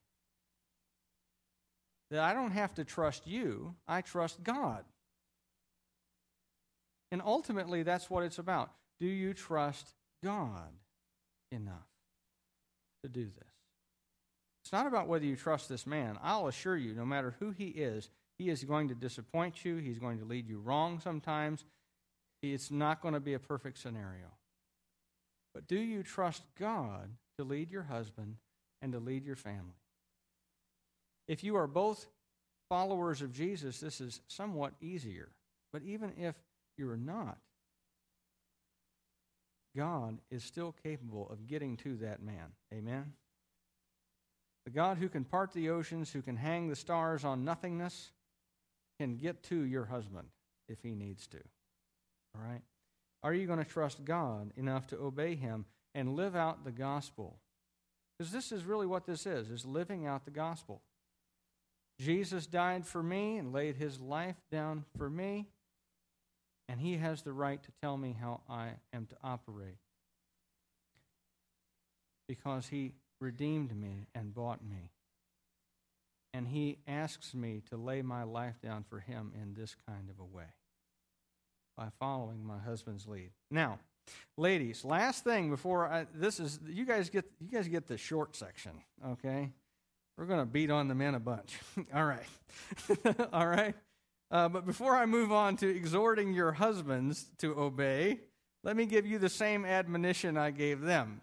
That 2.10 2.20
I 2.20 2.34
don't 2.34 2.52
have 2.52 2.74
to 2.74 2.84
trust 2.84 3.26
you, 3.26 3.74
I 3.88 4.02
trust 4.02 4.42
God. 4.44 4.84
And 7.10 7.20
ultimately, 7.24 7.82
that's 7.82 8.08
what 8.08 8.22
it's 8.22 8.38
about. 8.38 8.70
Do 9.00 9.06
you 9.06 9.34
trust 9.34 9.88
God 10.22 10.70
enough 11.50 11.88
to 13.02 13.08
do 13.08 13.24
this? 13.24 13.61
It's 14.72 14.78
not 14.78 14.86
about 14.86 15.06
whether 15.06 15.26
you 15.26 15.36
trust 15.36 15.68
this 15.68 15.86
man. 15.86 16.18
I'll 16.22 16.46
assure 16.46 16.78
you, 16.78 16.94
no 16.94 17.04
matter 17.04 17.34
who 17.38 17.50
he 17.50 17.66
is, 17.66 18.08
he 18.38 18.48
is 18.48 18.64
going 18.64 18.88
to 18.88 18.94
disappoint 18.94 19.66
you. 19.66 19.76
He's 19.76 19.98
going 19.98 20.18
to 20.18 20.24
lead 20.24 20.48
you 20.48 20.60
wrong 20.60 20.98
sometimes. 20.98 21.66
It's 22.42 22.70
not 22.70 23.02
going 23.02 23.12
to 23.12 23.20
be 23.20 23.34
a 23.34 23.38
perfect 23.38 23.76
scenario. 23.76 24.28
But 25.52 25.66
do 25.68 25.78
you 25.78 26.02
trust 26.02 26.44
God 26.58 27.10
to 27.36 27.44
lead 27.44 27.70
your 27.70 27.82
husband 27.82 28.36
and 28.80 28.94
to 28.94 28.98
lead 28.98 29.26
your 29.26 29.36
family? 29.36 29.76
If 31.28 31.44
you 31.44 31.56
are 31.56 31.66
both 31.66 32.06
followers 32.70 33.20
of 33.20 33.30
Jesus, 33.30 33.78
this 33.78 34.00
is 34.00 34.22
somewhat 34.26 34.72
easier. 34.80 35.28
But 35.70 35.82
even 35.82 36.14
if 36.16 36.34
you're 36.78 36.96
not, 36.96 37.36
God 39.76 40.16
is 40.30 40.42
still 40.42 40.74
capable 40.82 41.28
of 41.30 41.46
getting 41.46 41.76
to 41.76 41.96
that 41.96 42.22
man. 42.22 42.54
Amen? 42.72 43.12
The 44.64 44.70
God 44.70 44.98
who 44.98 45.08
can 45.08 45.24
part 45.24 45.52
the 45.52 45.70
oceans, 45.70 46.12
who 46.12 46.22
can 46.22 46.36
hang 46.36 46.68
the 46.68 46.76
stars 46.76 47.24
on 47.24 47.44
nothingness, 47.44 48.12
can 49.00 49.16
get 49.16 49.42
to 49.44 49.62
your 49.62 49.86
husband 49.86 50.28
if 50.68 50.82
he 50.82 50.94
needs 50.94 51.26
to. 51.28 51.38
All 52.34 52.42
right? 52.42 52.62
Are 53.22 53.34
you 53.34 53.46
going 53.46 53.58
to 53.58 53.64
trust 53.64 54.04
God 54.04 54.52
enough 54.56 54.86
to 54.88 54.98
obey 54.98 55.34
him 55.34 55.64
and 55.94 56.16
live 56.16 56.36
out 56.36 56.64
the 56.64 56.72
gospel? 56.72 57.38
Because 58.18 58.32
this 58.32 58.52
is 58.52 58.64
really 58.64 58.86
what 58.86 59.06
this 59.06 59.26
is, 59.26 59.50
is 59.50 59.64
living 59.64 60.06
out 60.06 60.24
the 60.24 60.30
gospel. 60.30 60.82
Jesus 61.98 62.46
died 62.46 62.86
for 62.86 63.02
me 63.02 63.36
and 63.36 63.52
laid 63.52 63.76
his 63.76 64.00
life 64.00 64.36
down 64.50 64.84
for 64.96 65.08
me, 65.08 65.48
and 66.68 66.80
he 66.80 66.96
has 66.96 67.22
the 67.22 67.32
right 67.32 67.62
to 67.62 67.70
tell 67.82 67.96
me 67.96 68.16
how 68.18 68.40
I 68.48 68.70
am 68.92 69.06
to 69.06 69.16
operate. 69.22 69.76
Because 72.28 72.68
he 72.68 72.94
redeemed 73.22 73.74
me 73.74 74.08
and 74.14 74.34
bought 74.34 74.60
me. 74.62 74.90
And 76.34 76.48
he 76.48 76.78
asks 76.86 77.34
me 77.34 77.62
to 77.70 77.76
lay 77.76 78.02
my 78.02 78.24
life 78.24 78.60
down 78.62 78.84
for 78.88 78.98
him 78.98 79.32
in 79.40 79.54
this 79.54 79.76
kind 79.86 80.10
of 80.10 80.18
a 80.18 80.24
way 80.24 80.54
by 81.76 81.88
following 81.98 82.44
my 82.44 82.58
husband's 82.58 83.06
lead. 83.06 83.30
Now, 83.50 83.78
ladies, 84.36 84.84
last 84.84 85.24
thing 85.24 85.50
before 85.50 85.86
I, 85.86 86.06
this 86.14 86.40
is 86.40 86.58
you 86.66 86.84
guys 86.84 87.10
get 87.10 87.24
you 87.40 87.48
guys 87.48 87.68
get 87.68 87.86
the 87.86 87.96
short 87.96 88.34
section, 88.34 88.72
okay? 89.06 89.50
We're 90.18 90.26
going 90.26 90.40
to 90.40 90.46
beat 90.46 90.70
on 90.70 90.88
the 90.88 90.94
men 90.94 91.14
a 91.14 91.20
bunch. 91.20 91.58
All 91.94 92.04
right. 92.04 92.26
All 93.32 93.46
right. 93.46 93.74
Uh, 94.30 94.48
but 94.48 94.66
before 94.66 94.96
I 94.96 95.06
move 95.06 95.32
on 95.32 95.56
to 95.58 95.68
exhorting 95.68 96.32
your 96.32 96.52
husbands 96.52 97.26
to 97.38 97.58
obey, 97.58 98.20
let 98.64 98.76
me 98.76 98.86
give 98.86 99.06
you 99.06 99.18
the 99.18 99.28
same 99.28 99.64
admonition 99.64 100.36
I 100.36 100.50
gave 100.50 100.80
them 100.80 101.20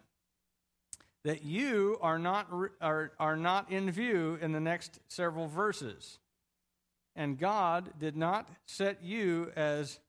that 1.24 1.44
you 1.44 1.98
are 2.02 2.20
not, 2.20 2.48
are, 2.82 3.12
are 3.20 3.36
not 3.36 3.72
in 3.72 3.92
view 3.92 4.38
in 4.42 4.52
the 4.52 4.60
next 4.60 5.00
several 5.08 5.48
verses. 5.48 6.20
And 7.16 7.38
God 7.38 7.92
did 8.00 8.16
not 8.16 8.48
set 8.66 9.04
you 9.04 9.52
as 9.56 10.00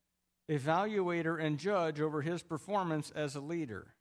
evaluator 0.50 1.43
and 1.43 1.59
judge 1.59 2.00
over 2.00 2.23
his 2.23 2.43
performance 2.43 3.11
as 3.14 3.35
a 3.35 3.40
leader. 3.40 3.95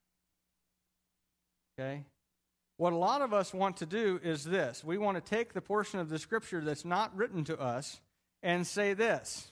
Okay? 1.79 2.03
What 2.77 2.93
a 2.93 2.97
lot 2.97 3.21
of 3.21 3.33
us 3.33 3.53
want 3.53 3.77
to 3.77 3.85
do 3.85 4.19
is 4.23 4.43
this 4.43 4.83
we 4.83 4.97
want 4.97 5.17
to 5.17 5.21
take 5.21 5.53
the 5.53 5.61
portion 5.61 5.99
of 5.99 6.09
the 6.09 6.19
scripture 6.19 6.61
that's 6.61 6.85
not 6.85 7.15
written 7.15 7.43
to 7.45 7.59
us 7.59 7.99
and 8.41 8.65
say 8.65 8.93
this 8.93 9.51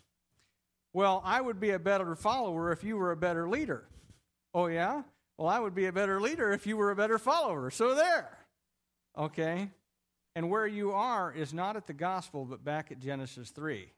Well, 0.93 1.21
I 1.25 1.41
would 1.41 1.59
be 1.59 1.71
a 1.71 1.79
better 1.79 2.15
follower 2.15 2.71
if 2.71 2.83
you 2.83 2.97
were 2.97 3.11
a 3.11 3.17
better 3.17 3.49
leader. 3.49 3.87
Oh, 4.53 4.67
yeah? 4.67 5.03
Well, 5.37 5.47
I 5.47 5.59
would 5.59 5.75
be 5.75 5.85
a 5.85 5.91
better 5.91 6.19
leader 6.19 6.51
if 6.51 6.65
you 6.65 6.77
were 6.77 6.91
a 6.91 6.95
better 6.95 7.19
follower. 7.19 7.69
So 7.69 7.93
there. 7.93 8.37
Okay? 9.17 9.69
And 10.35 10.49
where 10.49 10.67
you 10.67 10.91
are 10.91 11.31
is 11.31 11.53
not 11.53 11.75
at 11.75 11.87
the 11.87 11.93
gospel, 11.93 12.45
but 12.45 12.63
back 12.63 12.91
at 12.91 12.99
Genesis 12.99 13.49
3. 13.51 13.91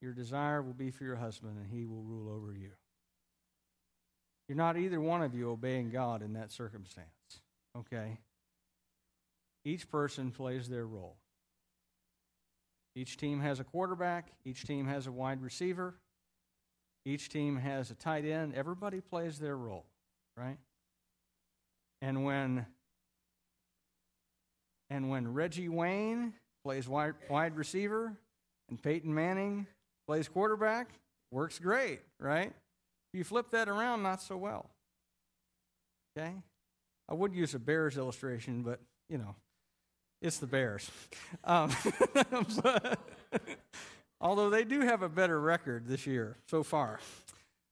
Your 0.00 0.12
desire 0.12 0.62
will 0.62 0.74
be 0.74 0.90
for 0.90 1.04
your 1.04 1.16
husband, 1.16 1.56
and 1.58 1.70
he 1.70 1.86
will 1.86 2.02
rule 2.02 2.30
over 2.34 2.52
you. 2.52 2.70
You're 4.48 4.56
not 4.56 4.76
either 4.76 5.00
one 5.00 5.22
of 5.22 5.34
you 5.34 5.50
obeying 5.50 5.90
God 5.90 6.22
in 6.22 6.34
that 6.34 6.52
circumstance. 6.52 7.08
Okay? 7.76 8.18
Each 9.64 9.90
person 9.90 10.30
plays 10.30 10.68
their 10.68 10.86
role. 10.86 11.16
Each 12.94 13.16
team 13.16 13.40
has 13.40 13.60
a 13.60 13.64
quarterback, 13.64 14.32
each 14.44 14.64
team 14.64 14.86
has 14.86 15.06
a 15.06 15.12
wide 15.12 15.42
receiver, 15.42 15.96
each 17.04 17.28
team 17.28 17.56
has 17.56 17.90
a 17.90 17.94
tight 17.94 18.24
end. 18.24 18.54
Everybody 18.54 19.00
plays 19.00 19.38
their 19.38 19.56
role, 19.56 19.84
right? 20.36 20.58
And 22.02 22.24
when 22.24 22.66
and 24.90 25.10
when 25.10 25.32
Reggie 25.32 25.68
Wayne 25.68 26.32
plays 26.64 26.88
wide, 26.88 27.14
wide 27.28 27.56
receiver 27.56 28.12
and 28.68 28.80
Peyton 28.80 29.12
Manning 29.12 29.66
plays 30.06 30.28
quarterback, 30.28 30.88
works 31.32 31.58
great, 31.58 32.00
right? 32.20 32.52
You 33.12 33.24
flip 33.24 33.50
that 33.50 33.68
around, 33.68 34.02
not 34.02 34.22
so 34.22 34.36
well. 34.36 34.70
Okay? 36.16 36.32
I 37.08 37.14
would 37.14 37.34
use 37.34 37.54
a 37.54 37.58
Bears 37.58 37.96
illustration, 37.96 38.62
but, 38.62 38.80
you 39.08 39.18
know, 39.18 39.34
it's 40.22 40.38
the 40.38 40.46
Bears. 40.46 40.90
Um, 41.44 41.70
but, 42.62 42.98
although 44.20 44.50
they 44.50 44.64
do 44.64 44.80
have 44.80 45.02
a 45.02 45.08
better 45.08 45.40
record 45.40 45.86
this 45.86 46.06
year 46.06 46.36
so 46.48 46.64
far 46.64 46.98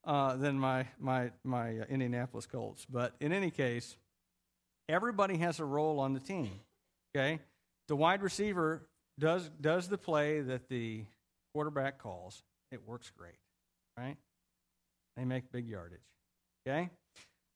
uh, 0.07 0.37
than 0.37 0.59
my, 0.59 0.87
my, 0.99 1.31
my 1.45 1.79
uh, 1.79 1.85
Indianapolis 1.89 2.47
Colts. 2.47 2.87
But 2.89 3.15
in 3.21 3.33
any 3.33 3.51
case, 3.51 3.97
everybody 4.89 5.39
has 5.39 5.61
a 5.61 5.65
role 5.65 6.01
on 6.01 6.13
the 6.13 6.21
team. 6.21 6.51
Okay? 7.17 7.41
The 7.89 7.97
wide 7.97 8.23
receiver 8.23 8.83
does, 9.19 9.49
does 9.61 9.89
the 9.89 9.99
play 9.99 10.41
that 10.41 10.69
the 10.69 11.05
quarterback 11.55 11.99
calls. 11.99 12.43
It 12.73 12.87
works 12.87 13.11
great, 13.17 13.39
right? 13.97 14.17
They 15.17 15.25
make 15.25 15.53
big 15.53 15.69
yardage. 15.69 16.01
Okay? 16.67 16.91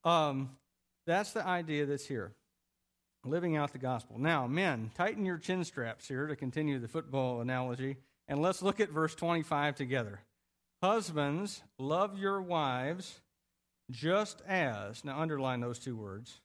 Um, 0.04 0.50
that's 1.06 1.32
the 1.32 1.44
idea 1.44 1.86
that's 1.86 2.06
here. 2.06 2.32
Living 3.24 3.56
out 3.56 3.72
the 3.72 3.78
gospel. 3.78 4.18
Now, 4.18 4.46
men, 4.46 4.92
tighten 4.96 5.24
your 5.24 5.38
chin 5.38 5.64
straps 5.64 6.06
here 6.06 6.28
to 6.28 6.36
continue 6.36 6.78
the 6.78 6.86
football 6.86 7.40
analogy, 7.40 7.96
and 8.28 8.40
let's 8.40 8.62
look 8.62 8.78
at 8.78 8.90
verse 8.90 9.14
25 9.14 9.74
together. 9.74 10.20
Husbands, 10.82 11.62
love 11.78 12.18
your 12.18 12.40
wives 12.40 13.20
just 13.90 14.42
as, 14.46 15.04
now 15.04 15.18
underline 15.18 15.60
those 15.60 15.78
two 15.78 15.96
words, 15.96 16.40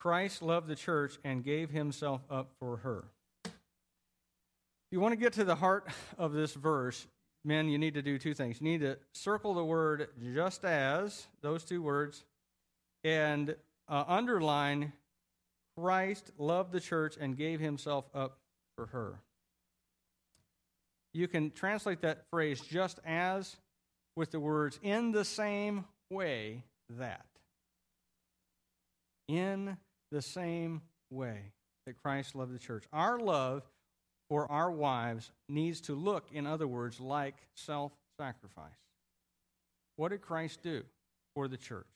Christ 0.00 0.42
loved 0.42 0.68
the 0.68 0.76
church 0.76 1.18
and 1.24 1.44
gave 1.44 1.70
himself 1.70 2.22
up 2.30 2.50
for 2.58 2.78
her. 2.78 3.04
If 3.44 4.92
you 4.92 5.00
want 5.00 5.12
to 5.12 5.16
get 5.16 5.34
to 5.34 5.44
the 5.44 5.56
heart 5.56 5.88
of 6.16 6.32
this 6.32 6.54
verse, 6.54 7.06
men, 7.44 7.68
you 7.68 7.78
need 7.78 7.94
to 7.94 8.02
do 8.02 8.18
two 8.18 8.34
things. 8.34 8.60
You 8.60 8.64
need 8.70 8.80
to 8.80 8.96
circle 9.12 9.54
the 9.54 9.64
word 9.64 10.08
just 10.34 10.64
as, 10.64 11.26
those 11.42 11.64
two 11.64 11.82
words, 11.82 12.24
and 13.04 13.54
uh, 13.88 14.04
underline 14.06 14.92
Christ 15.76 16.32
loved 16.38 16.72
the 16.72 16.80
church 16.80 17.16
and 17.20 17.36
gave 17.36 17.60
himself 17.60 18.06
up 18.14 18.38
for 18.76 18.86
her. 18.86 19.20
You 21.14 21.28
can 21.28 21.50
translate 21.50 22.02
that 22.02 22.24
phrase 22.30 22.60
just 22.60 23.00
as 23.04 23.56
with 24.16 24.30
the 24.30 24.40
words 24.40 24.78
in 24.82 25.12
the 25.12 25.24
same 25.24 25.84
way 26.10 26.64
that. 26.90 27.26
In 29.28 29.76
the 30.10 30.22
same 30.22 30.82
way 31.10 31.52
that 31.86 32.00
Christ 32.02 32.34
loved 32.34 32.54
the 32.54 32.58
church. 32.58 32.84
Our 32.92 33.18
love 33.18 33.62
for 34.28 34.50
our 34.50 34.70
wives 34.70 35.30
needs 35.48 35.80
to 35.82 35.94
look, 35.94 36.26
in 36.32 36.46
other 36.46 36.66
words, 36.66 37.00
like 37.00 37.36
self 37.54 37.92
sacrifice. 38.20 38.72
What 39.96 40.10
did 40.10 40.20
Christ 40.20 40.60
do 40.62 40.84
for 41.34 41.48
the 41.48 41.56
church? 41.56 41.86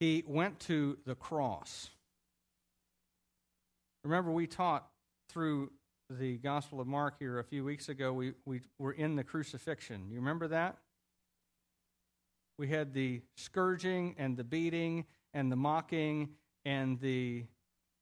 He 0.00 0.24
went 0.26 0.60
to 0.60 0.98
the 1.06 1.14
cross. 1.14 1.90
Remember, 4.02 4.30
we 4.30 4.46
taught 4.46 4.86
through 5.30 5.70
the 6.10 6.36
Gospel 6.38 6.80
of 6.80 6.86
Mark 6.86 7.18
here 7.18 7.38
a 7.38 7.44
few 7.44 7.64
weeks 7.64 7.88
ago, 7.88 8.12
we, 8.12 8.32
we 8.44 8.60
were 8.78 8.92
in 8.92 9.16
the 9.16 9.24
crucifixion. 9.24 10.08
You 10.10 10.18
remember 10.18 10.48
that? 10.48 10.76
We 12.58 12.68
had 12.68 12.94
the 12.94 13.22
scourging 13.36 14.14
and 14.18 14.36
the 14.36 14.44
beating 14.44 15.06
and 15.32 15.50
the 15.50 15.56
mocking 15.56 16.30
and 16.64 17.00
the 17.00 17.44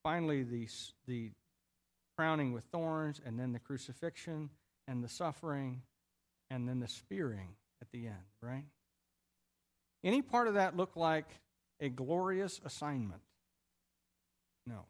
finally 0.02 0.42
the, 0.42 0.68
the 1.06 1.30
crowning 2.18 2.52
with 2.52 2.64
thorns 2.64 3.20
and 3.24 3.38
then 3.38 3.52
the 3.52 3.58
crucifixion 3.58 4.50
and 4.88 5.02
the 5.02 5.08
suffering 5.08 5.82
and 6.50 6.68
then 6.68 6.80
the 6.80 6.88
spearing 6.88 7.48
at 7.80 7.90
the 7.92 8.06
end, 8.06 8.16
right? 8.42 8.64
Any 10.04 10.20
part 10.20 10.48
of 10.48 10.54
that 10.54 10.76
look 10.76 10.96
like 10.96 11.28
a 11.80 11.88
glorious 11.88 12.60
assignment? 12.64 13.22
No. 14.66 14.84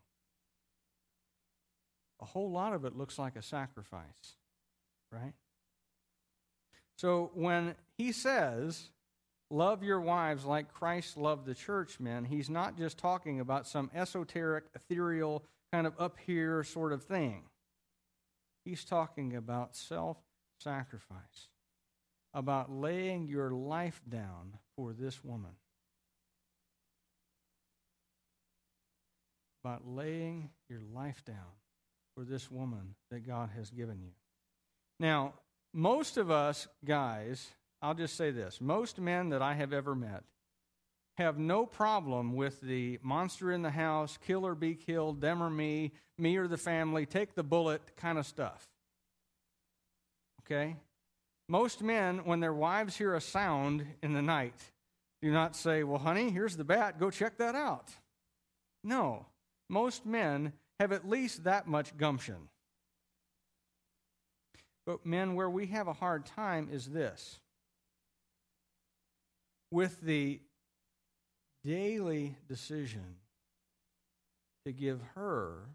A 2.23 2.25
whole 2.25 2.51
lot 2.51 2.73
of 2.73 2.85
it 2.85 2.97
looks 2.97 3.19
like 3.19 3.37
a 3.37 3.43
sacrifice, 3.43 4.37
right? 5.11 5.35
So 6.97 7.33
when 7.35 7.75
he 7.99 8.13
says, 8.13 8.91
Love 9.53 9.83
your 9.83 10.01
wives 10.01 10.47
like 10.47 10.73
Christ 10.73 11.19
loved 11.19 11.45
the 11.45 11.55
church, 11.55 12.01
men. 12.01 12.25
He's 12.25 12.49
not 12.49 12.79
just 12.79 12.97
talking 12.97 13.39
about 13.39 13.67
some 13.67 13.91
esoteric, 13.95 14.65
ethereal, 14.75 15.45
kind 15.71 15.87
of 15.87 15.93
up 15.99 16.17
here 16.25 16.65
sort 16.65 16.91
of 16.91 17.03
thing. 17.03 17.43
He's 18.65 18.83
talking 18.83 19.37
about 19.37 19.77
self 19.77 20.17
sacrifice, 20.59 21.49
about 22.33 22.73
laying 22.73 23.27
your 23.27 23.51
life 23.51 24.01
down 24.09 24.57
for 24.75 24.95
this 24.95 25.23
woman, 25.23 25.57
about 29.63 29.87
laying 29.87 30.49
your 30.71 30.81
life 30.95 31.23
down 31.27 31.37
for 32.15 32.25
this 32.25 32.51
woman 32.51 32.95
that 33.11 33.27
God 33.27 33.51
has 33.57 33.71
given 33.71 34.01
you. 34.01 34.11
Now, 35.01 35.35
most 35.73 36.17
of 36.17 36.31
us 36.31 36.69
guys 36.85 37.49
I'll 37.83 37.95
just 37.95 38.17
say 38.17 38.31
this 38.31 38.61
most 38.61 39.01
men 39.01 39.31
that 39.31 39.43
I 39.43 39.55
have 39.55 39.73
ever 39.73 39.95
met 39.95 40.23
have 41.19 41.37
no 41.37 41.67
problem 41.67 42.35
with 42.35 42.61
the 42.63 42.99
monster 43.03 43.53
in 43.53 43.61
the 43.61 43.71
house, 43.71 44.19
kill 44.25 44.47
or 44.47 44.55
be 44.55 44.75
killed, 44.75 45.21
them 45.21 45.43
or 45.43 45.51
me, 45.51 45.93
me 46.17 46.37
or 46.39 46.49
the 46.49 46.57
family, 46.57 47.05
take 47.05 47.35
the 47.35 47.43
bullet 47.43 47.83
kind 47.99 48.19
of 48.19 48.27
stuff. 48.27 48.67
Okay? 50.41 50.77
Most 51.51 51.83
men, 51.83 52.25
when 52.25 52.41
their 52.41 52.55
wives 52.55 52.97
hear 52.97 53.15
a 53.15 53.21
sound 53.21 53.85
in 54.03 54.15
the 54.15 54.23
night, 54.23 54.55
do 55.21 55.31
not 55.31 55.55
say, 55.55 55.83
Well, 55.83 55.99
honey, 55.99 56.31
here's 56.31 56.57
the 56.57 56.65
bat, 56.65 56.99
go 56.99 57.11
check 57.11 57.37
that 57.39 57.55
out. 57.55 57.91
No. 58.85 59.27
Most 59.69 60.07
men 60.07 60.53
have 60.83 60.93
at 60.93 61.09
least 61.09 61.45
that 61.45 61.67
much 61.67 61.97
gumption. 61.97 62.49
But 64.85 65.07
men, 65.07 65.35
where 65.35 65.49
we 65.49 65.67
have 65.67 65.87
a 65.87 65.93
hard 65.93 66.27
time 66.27 66.69
is 66.71 66.87
this 66.87 67.39
with 69.71 70.01
the 70.03 70.41
daily 71.65 72.37
decision 72.49 73.17
to 74.67 74.73
give 74.73 75.01
her 75.15 75.69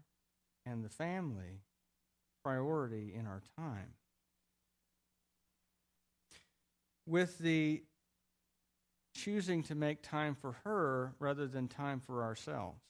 and 0.66 0.84
the 0.84 0.90
family 0.90 1.62
priority 2.44 3.12
in 3.18 3.26
our 3.26 3.42
time. 3.58 3.94
With 7.06 7.38
the 7.38 7.82
choosing 9.14 9.62
to 9.64 9.74
make 9.74 10.02
time 10.02 10.34
for 10.34 10.52
her 10.64 11.14
rather 11.18 11.46
than 11.46 11.66
time 11.66 11.98
for 11.98 12.22
ourselves. 12.22 12.82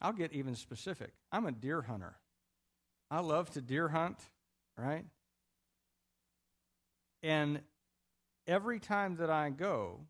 I'll 0.00 0.12
get 0.12 0.32
even 0.32 0.54
specific. 0.54 1.12
I'm 1.32 1.46
a 1.46 1.52
deer 1.52 1.82
hunter. 1.82 2.16
I 3.10 3.20
love 3.20 3.50
to 3.50 3.60
deer 3.60 3.88
hunt, 3.88 4.18
right? 4.76 5.04
And 7.22 7.60
every 8.46 8.78
time 8.78 9.16
that 9.16 9.30
I 9.30 9.50
go, 9.50 10.00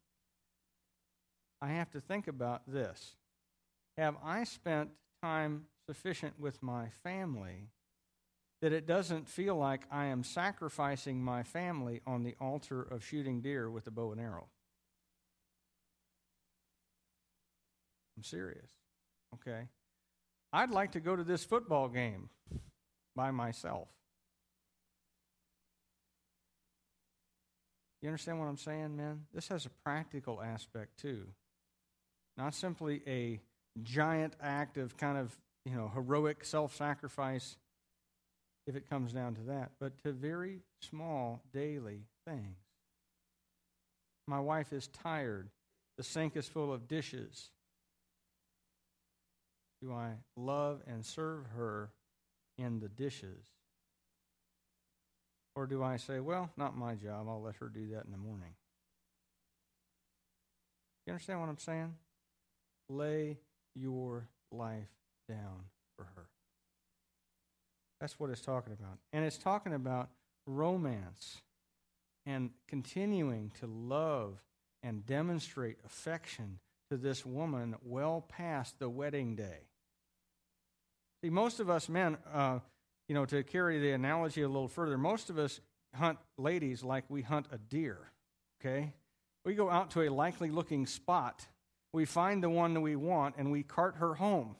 I 1.60 1.68
have 1.68 1.90
to 1.92 2.00
think 2.00 2.28
about 2.28 2.62
this. 2.66 3.16
Have 3.96 4.16
I 4.22 4.44
spent 4.44 4.90
time 5.22 5.66
sufficient 5.88 6.38
with 6.38 6.62
my 6.62 6.88
family 7.02 7.70
that 8.60 8.72
it 8.72 8.86
doesn't 8.86 9.28
feel 9.28 9.56
like 9.56 9.82
I 9.90 10.06
am 10.06 10.24
sacrificing 10.24 11.22
my 11.22 11.42
family 11.42 12.00
on 12.06 12.22
the 12.22 12.34
altar 12.40 12.82
of 12.82 13.04
shooting 13.04 13.40
deer 13.40 13.70
with 13.70 13.86
a 13.86 13.90
bow 13.90 14.12
and 14.12 14.20
arrow? 14.20 14.48
I'm 18.16 18.22
serious. 18.22 18.70
Okay. 19.34 19.68
I'd 20.56 20.70
like 20.70 20.92
to 20.92 21.00
go 21.00 21.14
to 21.14 21.22
this 21.22 21.44
football 21.44 21.86
game 21.86 22.30
by 23.14 23.30
myself. 23.30 23.88
You 28.00 28.08
understand 28.08 28.40
what 28.40 28.46
I'm 28.46 28.56
saying, 28.56 28.96
man? 28.96 29.26
This 29.34 29.48
has 29.48 29.66
a 29.66 29.70
practical 29.84 30.40
aspect 30.40 30.98
too. 30.98 31.26
Not 32.38 32.54
simply 32.54 33.02
a 33.06 33.38
giant 33.82 34.32
act 34.40 34.78
of 34.78 34.96
kind 34.96 35.18
of, 35.18 35.38
you 35.66 35.76
know, 35.76 35.90
heroic 35.92 36.42
self 36.42 36.74
sacrifice, 36.74 37.58
if 38.66 38.76
it 38.76 38.88
comes 38.88 39.12
down 39.12 39.34
to 39.34 39.42
that, 39.42 39.72
but 39.78 40.02
to 40.04 40.12
very 40.12 40.60
small 40.80 41.42
daily 41.52 42.06
things. 42.26 42.56
My 44.26 44.40
wife 44.40 44.72
is 44.72 44.86
tired. 44.88 45.50
The 45.98 46.02
sink 46.02 46.34
is 46.34 46.48
full 46.48 46.72
of 46.72 46.88
dishes. 46.88 47.50
Do 49.82 49.92
I 49.92 50.12
love 50.36 50.82
and 50.86 51.04
serve 51.04 51.46
her 51.56 51.90
in 52.58 52.80
the 52.80 52.88
dishes? 52.88 53.44
Or 55.54 55.66
do 55.66 55.82
I 55.82 55.96
say, 55.96 56.20
well, 56.20 56.50
not 56.56 56.76
my 56.76 56.94
job, 56.94 57.26
I'll 57.28 57.42
let 57.42 57.56
her 57.56 57.68
do 57.68 57.88
that 57.88 58.04
in 58.04 58.12
the 58.12 58.18
morning? 58.18 58.54
You 61.06 61.12
understand 61.12 61.40
what 61.40 61.48
I'm 61.48 61.58
saying? 61.58 61.94
Lay 62.88 63.38
your 63.74 64.28
life 64.50 64.90
down 65.28 65.64
for 65.96 66.04
her. 66.04 66.26
That's 68.00 68.18
what 68.18 68.30
it's 68.30 68.40
talking 68.40 68.72
about. 68.72 68.98
And 69.12 69.24
it's 69.24 69.38
talking 69.38 69.72
about 69.72 70.10
romance 70.46 71.42
and 72.26 72.50
continuing 72.68 73.52
to 73.60 73.66
love 73.66 74.42
and 74.82 75.06
demonstrate 75.06 75.78
affection 75.86 76.58
to 76.90 76.96
this 76.96 77.24
woman 77.24 77.76
well 77.82 78.24
past 78.28 78.78
the 78.78 78.88
wedding 78.88 79.36
day. 79.36 79.65
See, 81.26 81.30
most 81.30 81.58
of 81.58 81.68
us 81.68 81.88
men, 81.88 82.18
uh, 82.32 82.60
you 83.08 83.14
know, 83.16 83.24
to 83.24 83.42
carry 83.42 83.80
the 83.80 83.90
analogy 83.90 84.42
a 84.42 84.46
little 84.46 84.68
further, 84.68 84.96
most 84.96 85.28
of 85.28 85.40
us 85.40 85.60
hunt 85.92 86.20
ladies 86.38 86.84
like 86.84 87.02
we 87.08 87.20
hunt 87.20 87.46
a 87.50 87.58
deer, 87.58 88.12
okay? 88.60 88.92
We 89.44 89.56
go 89.56 89.68
out 89.68 89.90
to 89.92 90.02
a 90.02 90.08
likely 90.08 90.50
looking 90.50 90.86
spot, 90.86 91.44
we 91.92 92.04
find 92.04 92.44
the 92.44 92.48
one 92.48 92.74
that 92.74 92.80
we 92.80 92.94
want, 92.94 93.34
and 93.38 93.50
we 93.50 93.64
cart 93.64 93.96
her 93.96 94.14
home, 94.14 94.54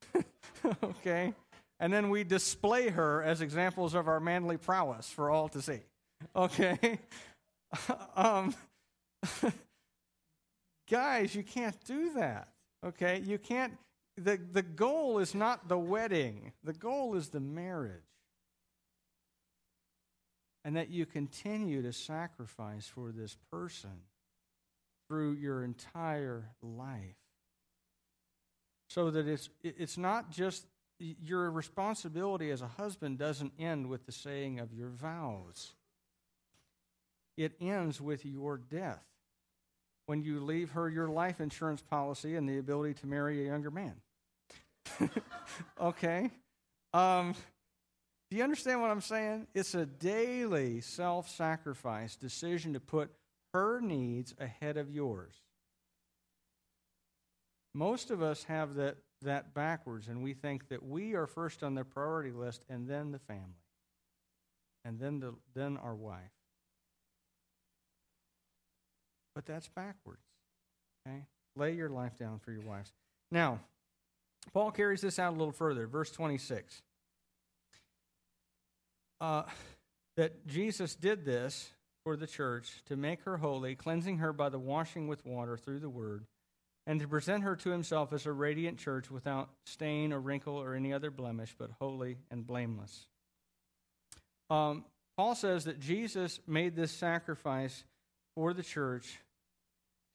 okay? 0.82 1.34
And 1.78 1.92
then 1.92 2.08
we 2.08 2.24
display 2.24 2.88
her 2.88 3.22
as 3.22 3.42
examples 3.42 3.92
of 3.92 4.08
our 4.08 4.20
manly 4.20 4.56
prowess 4.56 5.10
for 5.10 5.28
all 5.28 5.50
to 5.50 5.60
see, 5.60 5.80
okay? 6.34 6.98
um, 8.16 8.54
guys, 10.90 11.34
you 11.34 11.42
can't 11.42 11.76
do 11.84 12.14
that, 12.14 12.48
okay? 12.86 13.20
You 13.22 13.36
can't 13.36 13.76
the, 14.16 14.38
the 14.52 14.62
goal 14.62 15.18
is 15.18 15.34
not 15.34 15.68
the 15.68 15.78
wedding, 15.78 16.52
the 16.62 16.72
goal 16.72 17.14
is 17.14 17.28
the 17.28 17.40
marriage. 17.40 18.02
And 20.64 20.76
that 20.76 20.90
you 20.90 21.06
continue 21.06 21.80
to 21.82 21.92
sacrifice 21.92 22.86
for 22.86 23.12
this 23.12 23.36
person 23.50 24.02
through 25.08 25.32
your 25.32 25.64
entire 25.64 26.50
life. 26.62 27.16
So 28.88 29.10
that 29.10 29.26
it's, 29.26 29.48
it's 29.62 29.96
not 29.96 30.30
just 30.30 30.66
your 30.98 31.50
responsibility 31.50 32.50
as 32.50 32.60
a 32.60 32.66
husband 32.66 33.18
doesn't 33.18 33.52
end 33.58 33.88
with 33.88 34.04
the 34.04 34.12
saying 34.12 34.60
of 34.60 34.74
your 34.74 34.90
vows, 34.90 35.72
it 37.38 37.52
ends 37.58 38.00
with 38.00 38.26
your 38.26 38.58
death 38.58 39.09
when 40.10 40.24
you 40.24 40.40
leave 40.40 40.70
her 40.72 40.88
your 40.88 41.06
life 41.06 41.40
insurance 41.40 41.82
policy 41.82 42.34
and 42.34 42.48
the 42.48 42.58
ability 42.58 42.94
to 42.94 43.06
marry 43.06 43.42
a 43.42 43.46
younger 43.46 43.70
man. 43.70 43.94
okay? 45.80 46.32
Um, 46.92 47.36
do 48.28 48.36
you 48.36 48.42
understand 48.42 48.80
what 48.80 48.90
I'm 48.90 49.02
saying? 49.02 49.46
It's 49.54 49.76
a 49.76 49.86
daily 49.86 50.80
self 50.80 51.28
sacrifice 51.28 52.16
decision 52.16 52.72
to 52.72 52.80
put 52.80 53.12
her 53.54 53.80
needs 53.80 54.34
ahead 54.40 54.76
of 54.76 54.90
yours. 54.90 55.36
Most 57.72 58.10
of 58.10 58.20
us 58.20 58.42
have 58.42 58.74
that, 58.74 58.96
that 59.22 59.54
backwards, 59.54 60.08
and 60.08 60.24
we 60.24 60.34
think 60.34 60.70
that 60.70 60.82
we 60.82 61.14
are 61.14 61.28
first 61.28 61.62
on 61.62 61.76
the 61.76 61.84
priority 61.84 62.32
list 62.32 62.64
and 62.68 62.88
then 62.88 63.12
the 63.12 63.20
family, 63.20 63.62
and 64.84 64.98
then, 64.98 65.20
the, 65.20 65.34
then 65.54 65.76
our 65.76 65.94
wife. 65.94 66.39
But 69.40 69.54
that's 69.54 69.68
backwards. 69.68 70.20
Okay? 71.08 71.24
Lay 71.56 71.72
your 71.72 71.88
life 71.88 72.18
down 72.18 72.40
for 72.40 72.52
your 72.52 72.60
wives. 72.60 72.92
Now, 73.32 73.60
Paul 74.52 74.70
carries 74.70 75.00
this 75.00 75.18
out 75.18 75.32
a 75.32 75.36
little 75.36 75.50
further. 75.50 75.86
Verse 75.86 76.10
26. 76.10 76.82
Uh, 79.18 79.44
that 80.18 80.46
Jesus 80.46 80.94
did 80.94 81.24
this 81.24 81.70
for 82.04 82.16
the 82.16 82.26
church 82.26 82.82
to 82.88 82.96
make 82.96 83.22
her 83.22 83.38
holy, 83.38 83.74
cleansing 83.74 84.18
her 84.18 84.34
by 84.34 84.50
the 84.50 84.58
washing 84.58 85.08
with 85.08 85.24
water 85.24 85.56
through 85.56 85.78
the 85.78 85.88
word, 85.88 86.26
and 86.86 87.00
to 87.00 87.08
present 87.08 87.42
her 87.42 87.56
to 87.56 87.70
himself 87.70 88.12
as 88.12 88.26
a 88.26 88.32
radiant 88.32 88.76
church 88.76 89.10
without 89.10 89.48
stain 89.64 90.12
or 90.12 90.20
wrinkle 90.20 90.56
or 90.56 90.74
any 90.74 90.92
other 90.92 91.10
blemish, 91.10 91.54
but 91.58 91.70
holy 91.80 92.18
and 92.30 92.46
blameless. 92.46 93.06
Um, 94.50 94.84
Paul 95.16 95.34
says 95.34 95.64
that 95.64 95.80
Jesus 95.80 96.40
made 96.46 96.76
this 96.76 96.92
sacrifice 96.92 97.84
for 98.34 98.54
the 98.54 98.62
church 98.62 99.18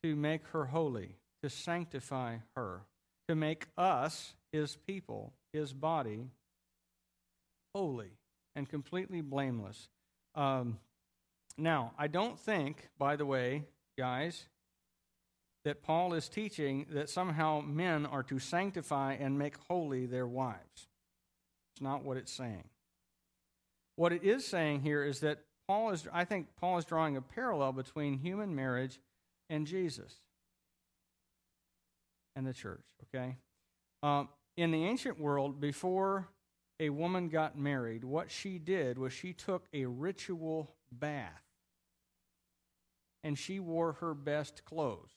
to 0.05 0.15
make 0.15 0.45
her 0.49 0.65
holy, 0.65 1.15
to 1.41 1.49
sanctify 1.49 2.37
her 2.55 2.83
to 3.27 3.33
make 3.33 3.65
us, 3.75 4.35
his 4.51 4.75
people, 4.75 5.33
his 5.51 5.73
body, 5.73 6.29
holy 7.73 8.11
and 8.55 8.69
completely 8.69 9.21
blameless. 9.21 9.89
Um, 10.35 10.77
now, 11.57 11.93
I 11.97 12.05
don't 12.05 12.39
think, 12.39 12.87
by 12.99 13.15
the 13.15 13.25
way, 13.25 13.63
guys, 13.97 14.45
that 15.63 15.81
Paul 15.81 16.13
is 16.13 16.29
teaching 16.29 16.85
that 16.91 17.09
somehow 17.09 17.61
men 17.61 18.05
are 18.05 18.21
to 18.23 18.37
sanctify 18.37 19.13
and 19.13 19.39
make 19.39 19.55
holy 19.67 20.05
their 20.05 20.27
wives. 20.27 20.87
It's 21.73 21.81
not 21.81 22.03
what 22.03 22.17
it's 22.17 22.31
saying. 22.31 22.65
What 23.95 24.13
it 24.13 24.23
is 24.23 24.45
saying 24.45 24.81
here 24.81 25.03
is 25.03 25.21
that 25.21 25.39
Paul 25.67 25.89
is, 25.89 26.07
I 26.13 26.25
think 26.25 26.49
Paul 26.61 26.77
is 26.77 26.85
drawing 26.85 27.17
a 27.17 27.21
parallel 27.21 27.71
between 27.71 28.19
human 28.19 28.53
marriage 28.53 28.99
and 29.49 29.67
Jesus 29.67 30.13
and 32.35 32.45
the 32.45 32.53
church, 32.53 32.85
okay? 33.03 33.37
Um, 34.03 34.29
in 34.57 34.71
the 34.71 34.85
ancient 34.85 35.19
world, 35.19 35.59
before 35.59 36.27
a 36.79 36.89
woman 36.89 37.29
got 37.29 37.57
married, 37.57 38.03
what 38.03 38.29
she 38.29 38.57
did 38.57 38.97
was 38.97 39.13
she 39.13 39.33
took 39.33 39.65
a 39.73 39.85
ritual 39.85 40.71
bath 40.91 41.41
and 43.23 43.37
she 43.37 43.59
wore 43.59 43.93
her 43.93 44.13
best 44.13 44.63
clothes. 44.65 45.11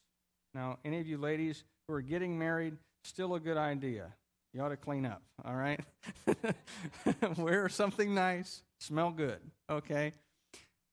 Now, 0.55 0.79
any 0.85 1.01
of 1.01 1.07
you 1.07 1.19
ladies 1.19 1.65
who 1.87 1.95
are 1.95 2.01
getting 2.01 2.39
married, 2.39 2.77
still 3.05 3.35
a 3.35 3.41
good 3.41 3.57
idea. 3.57 4.15
You 4.55 4.63
ought 4.63 4.71
to 4.71 4.77
clean 4.77 5.05
up, 5.05 5.23
all 5.45 5.55
right? 5.55 5.81
Wear 7.37 7.69
something 7.69 8.15
nice, 8.15 8.63
smell 8.81 9.11
good, 9.11 9.41
okay? 9.71 10.15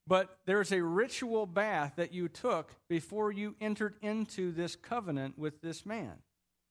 But 0.08 0.38
there's 0.46 0.72
a 0.72 0.84
ritual 0.84 1.48
bath 1.48 1.94
that 1.96 2.14
you 2.14 2.28
took 2.28 2.76
before 2.88 3.32
you 3.32 3.56
entered 3.60 3.96
into 4.02 4.52
this 4.52 4.76
covenant 4.76 5.38
with 5.38 5.62
this 5.62 5.86
man, 5.86 6.14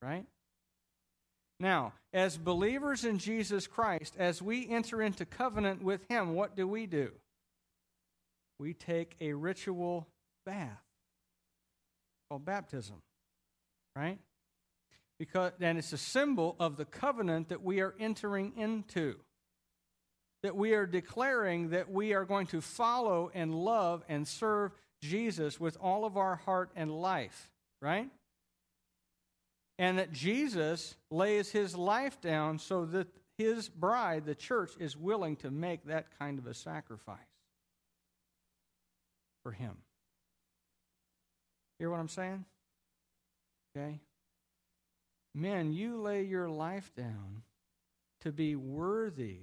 right? 0.01 0.27
Now, 1.59 1.95
as 2.13 2.37
believers 2.37 3.05
in 3.05 3.19
Jesus 3.19 3.67
Christ, 3.67 4.15
as 4.19 4.41
we 4.41 4.69
enter 4.69 5.03
into 5.03 5.25
covenant 5.25 5.83
with 5.83 6.05
him, 6.09 6.35
what 6.35 6.57
do 6.57 6.69
we 6.69 6.87
do? 6.87 7.13
We 8.59 8.73
take 8.73 9.17
a 9.21 9.33
ritual 9.33 10.07
bath 10.47 10.83
called 12.29 12.45
baptism, 12.45 13.03
right? 13.97 14.19
Because 15.19 15.53
and 15.61 15.79
it's 15.79 15.93
a 15.93 15.99
symbol 15.99 16.57
of 16.61 16.77
the 16.77 16.85
covenant 16.85 17.49
that 17.49 17.63
we 17.63 17.81
are 17.81 17.95
entering 17.99 18.53
into 18.57 19.17
that 20.45 20.55
we 20.55 20.75
are 20.75 20.85
declaring 20.85 21.71
that 21.71 21.91
we 21.91 22.13
are 22.13 22.27
going 22.27 22.47
to 22.47 22.61
follow 22.61 23.31
and 23.33 23.55
love 23.55 24.05
and 24.11 24.29
serve 24.29 24.73
Jesus 25.01 25.59
with 25.59 25.75
all 25.81 26.05
of 26.05 26.19
our 26.19 26.37
heart 26.37 26.69
and 26.77 26.93
life, 26.93 27.49
right? 27.81 28.11
And 29.79 29.97
that 29.99 30.13
Jesus 30.13 30.97
lays 31.11 31.51
his 31.51 31.75
life 31.75 32.21
down 32.21 32.59
so 32.59 32.85
that 32.85 33.09
his 33.39 33.71
bride, 33.71 34.27
the 34.27 34.35
church, 34.35 34.73
is 34.79 34.95
willing 34.95 35.37
to 35.37 35.51
make 35.51 35.87
that 35.87 36.09
kind 36.19 36.39
of 36.39 36.47
a 36.47 36.53
sacrifice 36.53 37.17
for 39.43 39.53
him. 39.53 39.79
Hear 41.79 41.89
what 41.89 42.01
I'm 42.01 42.09
saying? 42.11 42.45
Okay? 43.75 43.99
Men, 45.35 45.73
you 45.73 46.03
lay 46.03 46.25
your 46.25 46.51
life 46.51 46.93
down 46.95 47.45
to 48.21 48.31
be 48.31 48.57
worthy 48.57 49.39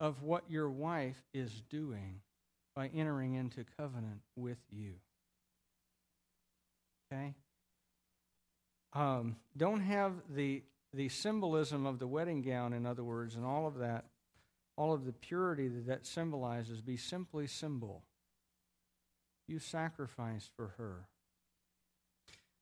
of 0.00 0.22
what 0.22 0.44
your 0.48 0.70
wife 0.70 1.22
is 1.32 1.62
doing 1.70 2.20
by 2.74 2.88
entering 2.94 3.34
into 3.34 3.64
covenant 3.78 4.20
with 4.36 4.58
you. 4.70 4.94
Okay? 7.12 7.34
Um, 8.92 9.36
don't 9.56 9.80
have 9.80 10.12
the, 10.34 10.62
the 10.92 11.08
symbolism 11.08 11.86
of 11.86 11.98
the 11.98 12.06
wedding 12.06 12.42
gown, 12.42 12.72
in 12.72 12.86
other 12.86 13.04
words, 13.04 13.34
and 13.34 13.44
all 13.44 13.66
of 13.66 13.78
that, 13.78 14.04
all 14.76 14.92
of 14.92 15.04
the 15.04 15.12
purity 15.12 15.68
that 15.68 15.86
that 15.86 16.06
symbolizes, 16.06 16.80
be 16.80 16.96
simply 16.96 17.46
symbol. 17.46 18.02
You 19.46 19.58
sacrifice 19.58 20.48
for 20.56 20.74
her. 20.78 21.06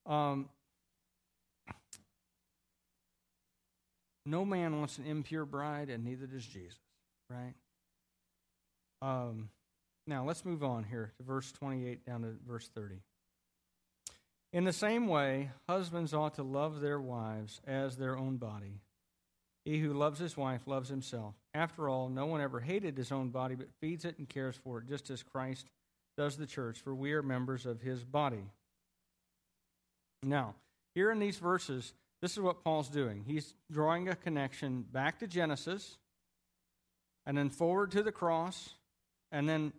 Um, 0.05 0.49
no 4.27 4.45
man 4.45 4.79
wants 4.79 4.99
an 4.99 5.07
impure 5.07 5.45
bride, 5.45 5.89
and 5.89 6.05
neither 6.05 6.27
does 6.27 6.45
Jesus, 6.45 6.79
right? 7.33 7.55
Um, 9.03 9.49
now, 10.07 10.25
let's 10.25 10.45
move 10.45 10.63
on 10.63 10.85
here 10.85 11.13
to 11.17 11.23
verse 11.25 11.51
28 11.53 12.05
down 12.05 12.23
to 12.23 12.35
verse 12.47 12.69
30. 12.75 12.97
In 14.53 14.65
the 14.65 14.73
same 14.73 15.07
way, 15.07 15.51
husbands 15.69 16.13
ought 16.13 16.35
to 16.35 16.43
love 16.43 16.81
their 16.81 17.01
wives 17.01 17.61
as 17.67 17.97
their 17.97 18.19
own 18.19 18.37
body. 18.37 18.81
He 19.65 19.79
who 19.79 19.95
loves 19.95 20.19
his 20.19 20.37
wife 20.37 20.67
loves 20.67 20.89
himself. 20.89 21.35
After 21.55 21.89
all, 21.89 22.09
no 22.09 22.27
one 22.27 22.41
ever 22.41 22.61
hated 22.61 22.97
his 22.97 23.13
own 23.13 23.31
body, 23.31 23.55
but 23.55 23.69
feeds 23.81 24.05
it 24.05 24.19
and 24.19 24.29
cares 24.29 24.57
for 24.57 24.79
it, 24.79 24.89
just 24.89 25.09
as 25.11 25.23
Christ 25.23 25.69
does 26.17 26.37
the 26.37 26.47
church, 26.47 26.81
for 26.81 26.95
we 26.95 27.13
are 27.13 27.23
members 27.23 27.65
of 27.65 27.81
his 27.81 28.05
body. 28.05 28.45
Now, 30.23 30.55
here 30.95 31.11
in 31.11 31.19
these 31.19 31.39
verses, 31.39 31.95
this 32.21 32.33
is 32.33 32.41
what 32.41 32.63
Paul's 32.63 32.89
doing. 32.89 33.25
He's 33.27 33.55
drawing 33.71 34.09
a 34.09 34.15
connection 34.15 34.83
back 34.83 35.21
to 35.21 35.27
Genesis, 35.27 35.97
and 37.27 37.37
then 37.37 37.51
forward 37.51 37.91
to 37.93 38.03
the 38.03 38.13
cross, 38.13 38.71
and 39.31 39.49
then 39.49 39.73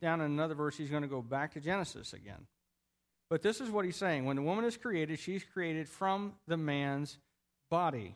down 0.00 0.20
in 0.20 0.26
another 0.26 0.54
verse, 0.54 0.76
he's 0.76 0.90
going 0.90 1.02
to 1.02 1.08
go 1.08 1.22
back 1.22 1.54
to 1.54 1.60
Genesis 1.60 2.12
again. 2.12 2.46
But 3.28 3.42
this 3.42 3.60
is 3.60 3.70
what 3.70 3.84
he's 3.84 3.96
saying. 3.96 4.24
When 4.24 4.36
the 4.36 4.42
woman 4.42 4.64
is 4.64 4.76
created, 4.76 5.18
she's 5.18 5.44
created 5.44 5.88
from 5.88 6.34
the 6.46 6.56
man's 6.56 7.18
body. 7.70 8.14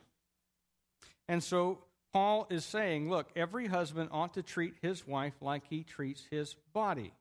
And 1.27 1.43
so 1.43 1.79
Paul 2.13 2.47
is 2.49 2.65
saying, 2.65 3.09
look, 3.09 3.29
every 3.35 3.67
husband 3.67 4.09
ought 4.11 4.33
to 4.35 4.43
treat 4.43 4.75
his 4.81 5.07
wife 5.07 5.33
like 5.41 5.63
he 5.69 5.83
treats 5.83 6.23
his 6.31 6.55
body. 6.73 7.13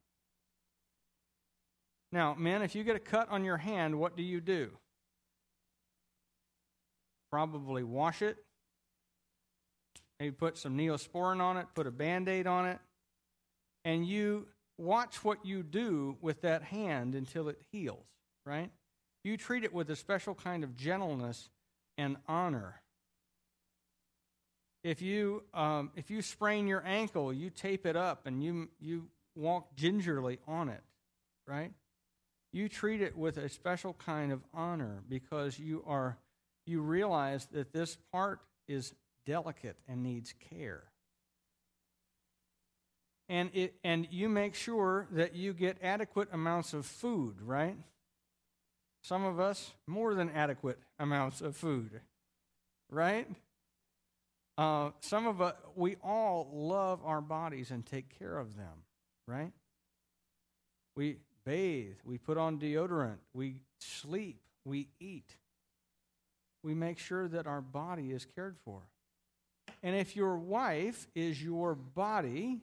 Now, 2.13 2.35
men, 2.35 2.63
if 2.63 2.75
you 2.75 2.83
get 2.83 2.97
a 2.97 3.01
cut 3.01 3.29
on 3.31 3.45
your 3.45 3.57
hand, 3.57 3.99
what 3.99 4.17
do 4.17 4.23
you 4.23 4.41
do? 4.41 4.71
Probably 7.31 7.85
wash 7.85 8.23
it. 8.23 8.37
Maybe 10.21 10.33
put 10.33 10.59
some 10.59 10.77
neosporin 10.77 11.41
on 11.41 11.57
it, 11.57 11.67
put 11.75 11.87
a 11.87 11.91
band 11.91 12.29
aid 12.29 12.47
on 12.47 12.67
it, 12.67 12.79
and 13.87 14.07
you 14.07 14.47
watch 14.77 15.25
what 15.25 15.47
you 15.47 15.63
do 15.63 16.19
with 16.21 16.43
that 16.43 16.63
hand 16.63 17.15
until 17.15 17.49
it 17.49 17.59
heals, 17.73 18.05
right? 18.45 18.71
You 19.25 19.39
treat 19.39 19.65
it 19.65 19.73
with 19.73 19.89
a 19.89 19.97
special 19.97 20.35
kind 20.35 20.63
of 20.63 20.77
gentleness 20.77 21.49
and 21.97 22.17
honor. 22.29 22.83
If 24.85 25.03
you 25.03 25.43
um, 25.53 25.91
if 25.97 26.11
you 26.11 26.23
sprain 26.23 26.67
your 26.67 26.83
ankle, 26.87 27.33
you 27.33 27.51
tape 27.51 27.87
it 27.87 27.97
up 27.97 28.27
and 28.27 28.43
you 28.43 28.69
you 28.79 29.09
walk 29.35 29.75
gingerly 29.75 30.39
on 30.47 30.69
it, 30.69 30.83
right? 31.47 31.73
You 32.53 32.69
treat 32.69 33.01
it 33.01 33.17
with 33.17 33.37
a 33.37 33.49
special 33.49 33.95
kind 33.95 34.33
of 34.33 34.43
honor 34.53 35.03
because 35.09 35.59
you 35.59 35.83
are 35.87 36.19
you 36.67 36.81
realize 36.81 37.47
that 37.53 37.73
this 37.73 37.97
part 38.13 38.41
is 38.69 38.95
delicate 39.27 39.77
and 39.89 40.03
needs 40.03 40.35
care. 40.51 40.85
And 43.29 43.51
it 43.55 43.75
and 43.85 44.09
you 44.11 44.29
make 44.29 44.55
sure 44.55 45.07
that 45.13 45.35
you 45.35 45.53
get 45.53 45.79
adequate 45.83 46.29
amounts 46.33 46.73
of 46.73 46.85
food, 46.85 47.37
right? 47.41 47.77
Some 49.03 49.25
of 49.25 49.39
us 49.41 49.73
more 49.87 50.15
than 50.15 50.31
adequate 50.31 50.79
amounts 50.99 51.41
of 51.41 51.57
food, 51.57 52.01
right? 52.91 53.29
Uh, 54.59 54.91
some 55.01 55.27
of 55.27 55.41
us, 55.41 55.55
we 55.75 55.97
all 56.05 56.51
love 56.53 57.01
our 57.05 57.23
bodies 57.23 57.71
and 57.71 57.87
take 57.87 58.19
care 58.19 58.37
of 58.37 58.57
them, 58.57 58.85
right? 59.27 59.53
We 60.97 61.17
bathe, 61.47 61.97
we 62.05 62.19
put 62.19 62.37
on 62.37 62.59
deodorant, 62.59 63.19
we 63.33 63.63
sleep, 63.79 64.41
we 64.65 64.89
eat. 64.99 65.37
We 66.63 66.75
make 66.75 66.99
sure 66.99 67.27
that 67.29 67.47
our 67.47 67.63
body 67.63 68.11
is 68.11 68.27
cared 68.27 68.57
for. 68.63 68.83
And 69.83 69.97
if 69.97 70.15
your 70.15 70.37
wife 70.37 71.07
is 71.15 71.43
your 71.43 71.75
body, 71.75 72.61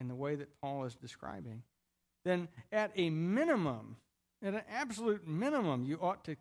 in 0.00 0.08
the 0.08 0.14
way 0.14 0.36
that 0.36 0.60
Paul 0.60 0.84
is 0.84 0.94
describing, 0.94 1.62
then 2.24 2.48
at 2.70 2.92
a 2.96 3.10
minimum, 3.10 3.96
at 4.42 4.54
an 4.54 4.62
absolute 4.70 5.26
minimum, 5.26 5.84
you 5.84 5.98
ought 6.00 6.24
to 6.24 6.36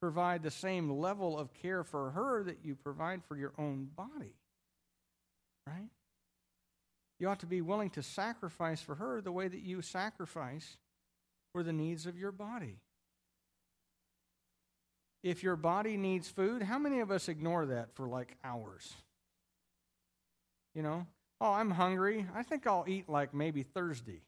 provide 0.00 0.42
the 0.42 0.50
same 0.50 0.90
level 0.90 1.38
of 1.38 1.52
care 1.52 1.84
for 1.84 2.10
her 2.12 2.42
that 2.44 2.58
you 2.64 2.74
provide 2.74 3.22
for 3.24 3.36
your 3.36 3.52
own 3.58 3.88
body. 3.96 4.34
Right? 5.66 5.90
You 7.18 7.28
ought 7.28 7.40
to 7.40 7.46
be 7.46 7.60
willing 7.60 7.90
to 7.90 8.02
sacrifice 8.02 8.80
for 8.80 8.94
her 8.94 9.20
the 9.20 9.32
way 9.32 9.46
that 9.48 9.60
you 9.60 9.82
sacrifice 9.82 10.78
for 11.52 11.62
the 11.62 11.72
needs 11.72 12.06
of 12.06 12.16
your 12.16 12.32
body. 12.32 12.78
If 15.22 15.42
your 15.42 15.56
body 15.56 15.98
needs 15.98 16.28
food, 16.28 16.62
how 16.62 16.78
many 16.78 17.00
of 17.00 17.10
us 17.10 17.28
ignore 17.28 17.66
that 17.66 17.94
for 17.94 18.08
like 18.08 18.38
hours? 18.42 18.94
You 20.74 20.82
know, 20.82 21.06
oh, 21.40 21.52
I'm 21.52 21.70
hungry. 21.70 22.26
I 22.34 22.42
think 22.42 22.66
I'll 22.66 22.84
eat 22.86 23.08
like 23.08 23.34
maybe 23.34 23.62
Thursday. 23.62 24.22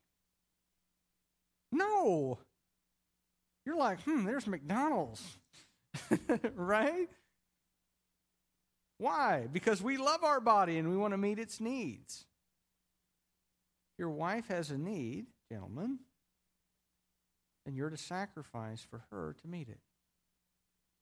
No. 1.70 2.38
You're 3.64 3.76
like, 3.76 4.02
hmm, 4.02 4.24
there's 4.24 4.46
McDonald's. 4.46 5.22
right? 6.55 7.09
Why? 8.98 9.46
Because 9.52 9.83
we 9.83 9.96
love 9.96 10.24
our 10.24 10.40
body 10.40 10.78
and 10.78 10.90
we 10.90 10.96
want 10.96 11.12
to 11.12 11.18
meet 11.18 11.38
its 11.38 11.61
needs. 11.61 12.24
Your 13.98 14.11
wife 14.11 14.48
has 14.48 14.70
a 14.70 14.78
need, 14.78 15.26
gentlemen, 15.50 15.98
and 17.66 17.76
you're 17.76 17.90
to 17.90 17.96
sacrifice 17.96 18.85
for 18.88 19.05
her 19.11 19.37
to 19.42 19.48
meet 19.48 19.68
it. 19.68 19.78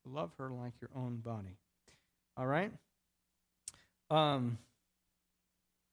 Love 0.05 0.33
her 0.39 0.51
like 0.51 0.73
your 0.81 0.91
own 0.97 1.19
body. 1.19 1.57
All 2.37 2.47
right? 2.47 2.73
Um, 4.11 4.59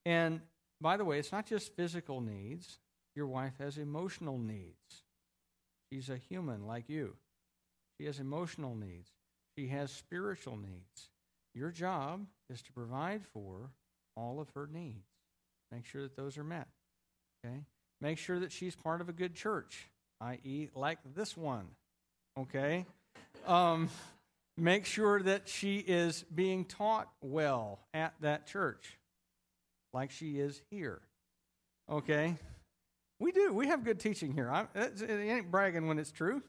and 0.08 0.40
by 0.80 0.96
the 0.96 1.04
way, 1.04 1.20
it's 1.20 1.34
not 1.34 1.46
just 1.46 1.76
physical 1.76 2.22
needs. 2.22 2.80
Your 3.14 3.28
wife 3.28 3.52
has 3.60 3.78
emotional 3.78 4.38
needs. 4.38 5.04
She's 5.92 6.10
a 6.10 6.16
human 6.16 6.66
like 6.66 6.88
you. 6.88 7.16
She 8.00 8.06
has 8.06 8.18
emotional 8.18 8.74
needs. 8.74 9.10
She 9.58 9.68
has 9.68 9.92
spiritual 9.92 10.56
needs. 10.56 11.10
Your 11.54 11.72
job 11.72 12.26
is 12.50 12.62
to 12.62 12.72
provide 12.72 13.26
for 13.34 13.72
all 14.16 14.40
of 14.40 14.50
her 14.56 14.70
needs. 14.72 15.10
Make 15.74 15.84
sure 15.84 16.04
that 16.04 16.16
those 16.16 16.38
are 16.38 16.44
met. 16.44 16.68
Okay? 17.44 17.66
Make 18.00 18.18
sure 18.18 18.40
that 18.40 18.54
she's 18.54 18.78
part 18.78 19.02
of 19.02 19.10
a 19.10 19.14
good 19.14 19.36
church, 19.36 19.90
i.e., 20.22 20.70
like 20.74 21.00
this 21.16 21.36
one. 21.36 21.68
Okay? 22.40 22.86
Um, 23.46 23.90
make 24.56 24.86
sure 24.86 25.22
that 25.22 25.50
she 25.50 25.80
is 25.80 26.24
being 26.34 26.64
taught 26.64 27.10
well 27.22 27.80
at 27.94 28.14
that 28.22 28.48
church, 28.48 28.97
like 29.94 30.12
she 30.12 30.40
is 30.40 30.62
here. 30.70 31.02
Okay? 31.90 32.36
We 33.20 33.32
do. 33.32 33.54
We 33.54 33.68
have 33.68 33.84
good 33.84 34.00
teaching 34.00 34.34
here. 34.34 34.50
I, 34.50 34.68
it 34.76 35.02
ain't 35.02 35.50
bragging 35.50 35.88
when 35.88 35.98
it's 35.98 36.12
true. 36.12 36.44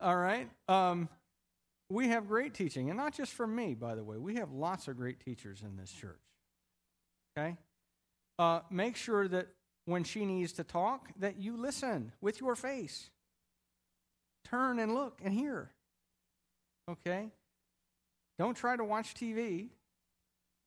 All 0.00 0.16
right. 0.16 0.48
Um, 0.68 1.08
we 1.90 2.08
have 2.08 2.28
great 2.28 2.54
teaching, 2.54 2.88
and 2.90 2.96
not 2.96 3.14
just 3.14 3.32
from 3.32 3.54
me, 3.54 3.74
by 3.74 3.94
the 3.94 4.04
way. 4.04 4.16
We 4.16 4.36
have 4.36 4.52
lots 4.52 4.88
of 4.88 4.96
great 4.96 5.20
teachers 5.20 5.62
in 5.62 5.76
this 5.76 5.90
church. 5.90 6.20
Okay? 7.36 7.56
Uh, 8.38 8.60
make 8.70 8.96
sure 8.96 9.28
that 9.28 9.48
when 9.86 10.04
she 10.04 10.24
needs 10.24 10.52
to 10.54 10.64
talk, 10.64 11.08
that 11.18 11.38
you 11.38 11.56
listen 11.56 12.12
with 12.20 12.40
your 12.40 12.56
face. 12.56 13.10
Turn 14.44 14.78
and 14.78 14.94
look 14.94 15.20
and 15.22 15.34
hear. 15.34 15.70
Okay? 16.90 17.30
Don't 18.38 18.56
try 18.56 18.76
to 18.76 18.84
watch 18.84 19.14
TV 19.14 19.68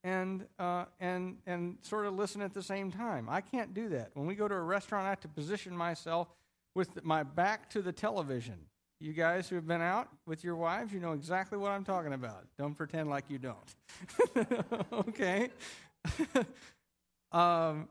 and 0.08 0.46
uh, 0.58 0.86
and 1.02 1.38
and 1.46 1.78
sort 1.82 2.06
of 2.06 2.14
listen 2.14 2.42
at 2.42 2.54
the 2.54 2.64
same 2.64 2.92
time. 2.92 3.28
I 3.30 3.42
can't 3.42 3.74
do 3.74 3.90
that. 3.90 4.12
When 4.14 4.26
we 4.26 4.36
go 4.36 4.48
to 4.48 4.56
a 4.56 4.62
restaurant, 4.62 5.06
I 5.06 5.10
have 5.10 5.20
to 5.22 5.28
position 5.28 5.76
myself 5.76 6.30
with 6.76 7.04
my 7.04 7.24
back 7.24 7.70
to 7.72 7.82
the 7.82 7.92
television. 7.92 8.56
You 9.02 9.12
guys 9.12 9.50
who 9.50 9.56
have 9.56 9.68
been 9.68 9.82
out 9.82 10.08
with 10.26 10.46
your 10.46 10.56
wives, 10.56 10.94
you 10.94 11.02
know 11.02 11.12
exactly 11.12 11.58
what 11.58 11.72
I'm 11.72 11.84
talking 11.84 12.14
about. 12.14 12.46
Don't 12.58 12.74
pretend 12.74 13.10
like 13.10 13.26
you 13.28 13.38
don't. 13.38 13.76
okay? 15.10 15.50
um, 17.34 17.90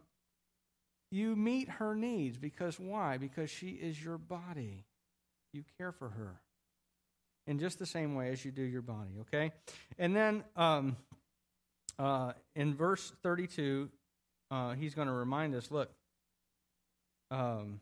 you 1.13 1.37
meet 1.37 1.69
her 1.69 1.95
needs 1.95 2.39
because 2.39 2.81
why? 2.81 3.19
Because 3.19 3.51
she 3.51 3.69
is 3.69 4.03
your 4.03 4.19
body. 4.19 4.85
You 5.53 5.65
care 5.79 5.93
for 5.93 6.09
her 6.09 6.41
in 7.47 7.59
just 7.59 7.79
the 7.79 7.87
same 7.87 8.15
way 8.15 8.31
as 8.31 8.45
you 8.45 8.51
do 8.51 8.63
your 8.63 8.83
body, 8.83 9.13
okay? 9.21 9.53
And 9.99 10.17
then 10.17 10.43
um, 10.57 10.97
uh, 11.99 12.33
in 12.55 12.75
verse 12.75 13.13
32, 13.23 13.89
uh, 14.51 14.75
he's 14.75 14.95
going 14.95 15.09
to 15.09 15.15
remind 15.15 15.55
us 15.55 15.71
look, 15.71 15.91
um, 17.31 17.81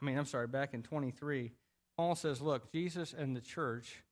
I 0.00 0.04
mean, 0.04 0.18
I'm 0.18 0.26
sorry, 0.26 0.46
back 0.46 0.74
in 0.74 0.82
23, 0.82 1.52
Paul 1.96 2.14
says, 2.14 2.40
look, 2.40 2.72
Jesus 2.72 3.14
and 3.16 3.36
the 3.36 3.40
church, 3.40 4.02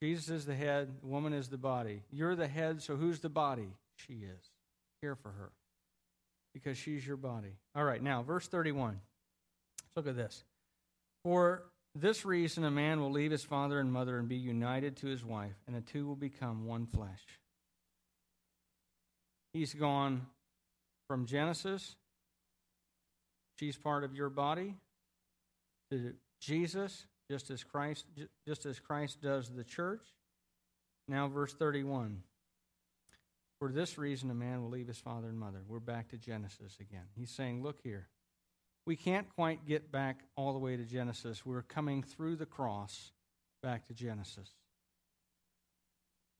Jesus 0.00 0.28
is 0.28 0.46
the 0.46 0.54
head, 0.54 0.88
the 1.00 1.06
woman 1.06 1.32
is 1.32 1.48
the 1.48 1.58
body. 1.58 2.02
You're 2.10 2.36
the 2.36 2.48
head, 2.48 2.82
so 2.82 2.96
who's 2.96 3.20
the 3.20 3.28
body? 3.28 3.68
She 3.96 4.14
is. 4.14 4.50
Care 5.02 5.16
for 5.16 5.30
her 5.30 5.50
because 6.54 6.78
she's 6.78 7.06
your 7.06 7.16
body. 7.16 7.56
All 7.74 7.84
right, 7.84 8.02
now, 8.02 8.22
verse 8.22 8.46
31. 8.46 9.00
Let's 9.80 9.96
look 9.96 10.06
at 10.06 10.16
this. 10.16 10.44
For 11.24 11.64
this 11.94 12.24
reason 12.24 12.64
a 12.64 12.70
man 12.70 13.00
will 13.00 13.10
leave 13.10 13.30
his 13.30 13.44
father 13.44 13.80
and 13.80 13.92
mother 13.92 14.18
and 14.18 14.28
be 14.28 14.36
united 14.36 14.96
to 14.98 15.06
his 15.06 15.24
wife, 15.24 15.54
and 15.66 15.76
the 15.76 15.80
two 15.80 16.06
will 16.06 16.16
become 16.16 16.66
one 16.66 16.86
flesh. 16.86 17.22
He's 19.52 19.74
gone 19.74 20.26
from 21.08 21.26
Genesis, 21.26 21.94
she's 23.58 23.76
part 23.76 24.02
of 24.02 24.14
your 24.14 24.30
body, 24.30 24.76
to 25.90 26.14
Jesus, 26.40 27.06
just 27.30 27.50
as 27.50 27.62
Christ 27.62 28.06
just 28.46 28.66
as 28.66 28.80
Christ 28.80 29.20
does 29.20 29.50
the 29.50 29.64
church. 29.64 30.02
Now 31.08 31.28
verse 31.28 31.52
31. 31.52 32.22
For 33.58 33.70
this 33.70 33.96
reason 33.98 34.30
a 34.30 34.34
man 34.34 34.62
will 34.62 34.70
leave 34.70 34.88
his 34.88 34.98
father 34.98 35.28
and 35.28 35.38
mother. 35.38 35.60
We're 35.68 35.78
back 35.80 36.08
to 36.08 36.16
Genesis 36.16 36.78
again. 36.80 37.04
He's 37.14 37.30
saying, 37.30 37.62
look 37.62 37.80
here. 37.82 38.08
We 38.86 38.96
can't 38.96 39.28
quite 39.36 39.64
get 39.66 39.92
back 39.92 40.20
all 40.36 40.52
the 40.52 40.58
way 40.58 40.76
to 40.76 40.84
Genesis. 40.84 41.46
We're 41.46 41.62
coming 41.62 42.02
through 42.02 42.36
the 42.36 42.46
cross 42.46 43.12
back 43.62 43.86
to 43.86 43.94
Genesis. 43.94 44.50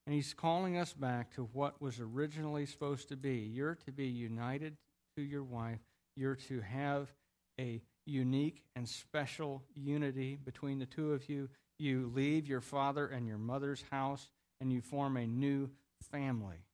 And 0.06 0.14
he's 0.14 0.34
calling 0.34 0.76
us 0.76 0.92
back 0.92 1.32
to 1.34 1.48
what 1.52 1.80
was 1.80 2.00
originally 2.00 2.66
supposed 2.66 3.08
to 3.08 3.16
be. 3.16 3.36
You're 3.36 3.76
to 3.86 3.92
be 3.92 4.06
united 4.06 4.76
to 5.16 5.22
your 5.22 5.44
wife. 5.44 5.78
You're 6.16 6.34
to 6.34 6.60
have 6.60 7.12
a 7.60 7.80
unique 8.04 8.62
and 8.74 8.88
special 8.88 9.62
unity 9.74 10.36
between 10.42 10.78
the 10.78 10.86
two 10.86 11.12
of 11.12 11.28
you. 11.28 11.48
You 11.78 12.10
leave 12.14 12.48
your 12.48 12.60
father 12.60 13.06
and 13.06 13.26
your 13.26 13.38
mother's 13.38 13.84
house 13.90 14.28
and 14.60 14.72
you 14.72 14.80
form 14.80 15.16
a 15.16 15.26
new 15.26 15.70
family. 16.10 16.64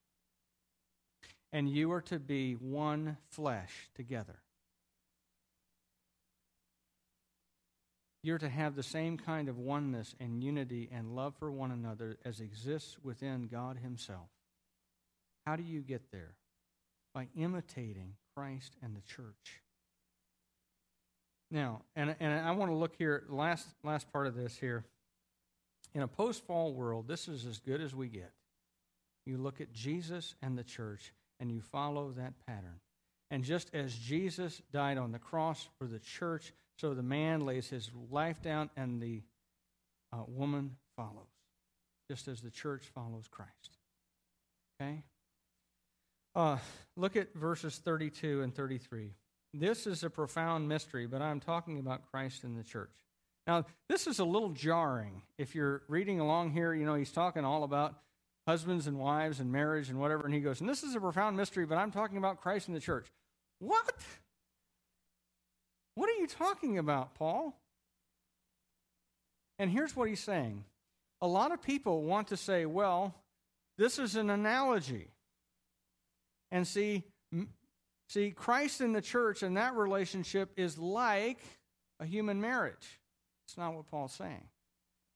And 1.53 1.69
you 1.69 1.93
are 1.93 2.03
to 2.03 2.19
be 2.19 2.55
one 2.55 3.19
flesh 3.31 3.89
together. 3.95 4.41
You're 8.23 8.39
to 8.39 8.49
have 8.49 8.75
the 8.75 8.83
same 8.83 9.17
kind 9.17 9.49
of 9.49 9.59
oneness 9.59 10.15
and 10.19 10.43
unity 10.43 10.91
and 10.93 11.15
love 11.15 11.35
for 11.39 11.51
one 11.51 11.71
another 11.71 12.19
as 12.25 12.41
exists 12.41 12.97
within 13.03 13.49
God 13.51 13.79
Himself. 13.79 14.29
How 15.47 15.57
do 15.57 15.63
you 15.63 15.81
get 15.81 16.11
there? 16.11 16.35
By 17.15 17.29
imitating 17.37 18.15
Christ 18.37 18.75
and 18.83 18.95
the 18.95 19.01
church. 19.03 19.63
Now, 21.51 21.83
and, 21.97 22.15
and 22.21 22.33
I 22.47 22.51
want 22.51 22.71
to 22.71 22.77
look 22.77 22.97
here, 22.99 23.25
last, 23.29 23.67
last 23.83 24.13
part 24.13 24.27
of 24.27 24.35
this 24.35 24.57
here. 24.59 24.85
In 25.95 26.03
a 26.03 26.09
post 26.09 26.45
fall 26.47 26.75
world, 26.75 27.09
this 27.09 27.29
is 27.29 27.47
as 27.47 27.59
good 27.59 27.81
as 27.81 27.95
we 27.95 28.09
get. 28.09 28.33
You 29.25 29.39
look 29.39 29.61
at 29.61 29.73
Jesus 29.73 30.35
and 30.43 30.59
the 30.59 30.65
church, 30.65 31.13
and 31.41 31.51
you 31.51 31.61
follow 31.61 32.13
that 32.17 32.35
pattern. 32.47 32.81
And 33.31 33.45
just 33.45 33.75
as 33.75 33.95
Jesus 33.95 34.61
died 34.73 34.99
on 34.99 35.13
the 35.13 35.19
cross 35.19 35.69
for 35.79 35.87
the 35.87 35.99
church, 35.99 36.53
so 36.79 36.95
the 36.95 37.03
man 37.03 37.45
lays 37.45 37.69
his 37.69 37.91
life 38.11 38.41
down, 38.41 38.71
and 38.77 39.03
the 39.03 39.23
uh, 40.13 40.23
woman 40.27 40.77
follows, 40.97 41.29
just 42.11 42.29
as 42.29 42.41
the 42.41 42.51
church 42.51 42.85
follows 42.95 43.27
Christ. 43.31 43.77
Okay? 44.81 45.03
Uh, 46.35 46.59
look 46.97 47.17
at 47.17 47.35
verses 47.35 47.77
32 47.79 48.43
and 48.43 48.55
33. 48.55 49.11
This 49.53 49.87
is 49.87 50.05
a 50.05 50.11
profound 50.11 50.69
mystery, 50.69 51.07
but 51.07 51.21
I'm 51.21 51.41
talking 51.41 51.79
about 51.79 52.11
Christ 52.13 52.45
and 52.45 52.57
the 52.57 52.63
church. 52.63 52.93
Now, 53.47 53.65
this 53.89 54.07
is 54.07 54.19
a 54.19 54.25
little 54.25 54.51
jarring. 54.51 55.23
If 55.39 55.55
you're 55.55 55.83
reading 55.89 56.21
along 56.21 56.53
here, 56.53 56.75
you 56.75 56.85
know, 56.85 56.95
he's 56.95 57.11
talking 57.11 57.45
all 57.45 57.65
about 57.65 57.95
husbands 58.47 58.87
and 58.87 58.99
wives 58.99 59.41
and 59.41 59.51
marriage 59.51 59.89
and 59.89 59.99
whatever, 59.99 60.27
and 60.27 60.35
he 60.35 60.41
goes, 60.41 60.61
and 60.61 60.69
this 60.69 60.83
is 60.83 60.95
a 60.95 61.01
profound 61.01 61.37
mystery, 61.37 61.67
but 61.67 61.77
I'm 61.77 61.91
talking 61.91 62.19
about 62.19 62.41
Christ 62.41 62.69
and 62.69 62.77
the 62.77 62.81
church. 62.81 63.07
What? 63.59 63.97
What 65.99 66.09
are 66.09 66.21
you 66.21 66.27
talking 66.27 66.79
about, 66.79 67.15
Paul? 67.15 67.59
And 69.59 69.71
here's 69.71 69.97
what 69.97 70.09
he's 70.09 70.21
saying. 70.21 70.65
A 71.21 71.27
lot 71.27 71.51
of 71.51 71.61
people 71.61 72.05
want 72.05 72.29
to 72.29 72.37
say, 72.37 72.67
well, 72.67 73.15
this 73.77 73.99
is 73.99 74.15
an 74.15 74.31
analogy. 74.31 75.09
And 76.51 76.67
see, 76.67 77.03
See, 78.09 78.31
Christ 78.31 78.81
in 78.81 78.93
the 78.93 79.03
church 79.03 79.43
and 79.43 79.57
that 79.57 79.75
relationship 79.75 80.51
is 80.57 80.79
like 80.79 81.39
a 82.01 82.07
human 82.07 82.41
marriage. 82.41 83.01
It's 83.47 83.59
not 83.59 83.75
what 83.75 83.87
Paul's 83.87 84.15
saying. 84.15 84.45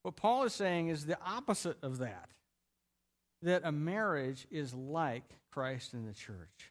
What 0.03 0.17
Paul 0.17 0.45
is 0.45 0.53
saying 0.53 0.89
is 0.89 1.07
the 1.07 1.19
opposite 1.25 1.79
of 1.83 1.99
that 1.99 2.29
that 3.41 3.63
a 3.65 3.73
marriage 3.73 4.47
is 4.51 4.73
like 4.73 5.25
Christ 5.51 5.95
in 5.95 6.07
the 6.07 6.13
church. 6.13 6.71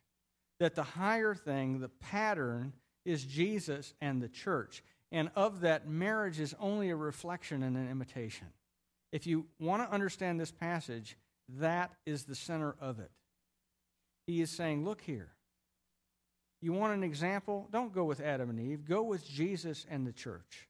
That 0.60 0.76
the 0.76 0.84
higher 0.84 1.36
thing, 1.36 1.80
the 1.80 1.89
pattern, 1.89 2.74
is 3.05 3.23
Jesus 3.23 3.93
and 4.01 4.21
the 4.21 4.29
church. 4.29 4.83
And 5.11 5.29
of 5.35 5.61
that, 5.61 5.87
marriage 5.87 6.39
is 6.39 6.55
only 6.59 6.89
a 6.89 6.95
reflection 6.95 7.63
and 7.63 7.75
an 7.75 7.89
imitation. 7.89 8.47
If 9.11 9.27
you 9.27 9.45
want 9.59 9.83
to 9.83 9.93
understand 9.93 10.39
this 10.39 10.51
passage, 10.51 11.17
that 11.59 11.91
is 12.05 12.23
the 12.23 12.35
center 12.35 12.75
of 12.79 12.99
it. 12.99 13.11
He 14.25 14.41
is 14.41 14.49
saying, 14.49 14.85
look 14.85 15.01
here. 15.01 15.31
You 16.61 16.73
want 16.73 16.93
an 16.93 17.03
example? 17.03 17.67
Don't 17.71 17.93
go 17.93 18.05
with 18.05 18.21
Adam 18.21 18.49
and 18.49 18.59
Eve. 18.59 18.85
Go 18.85 19.01
with 19.01 19.27
Jesus 19.27 19.85
and 19.89 20.05
the 20.05 20.13
church. 20.13 20.69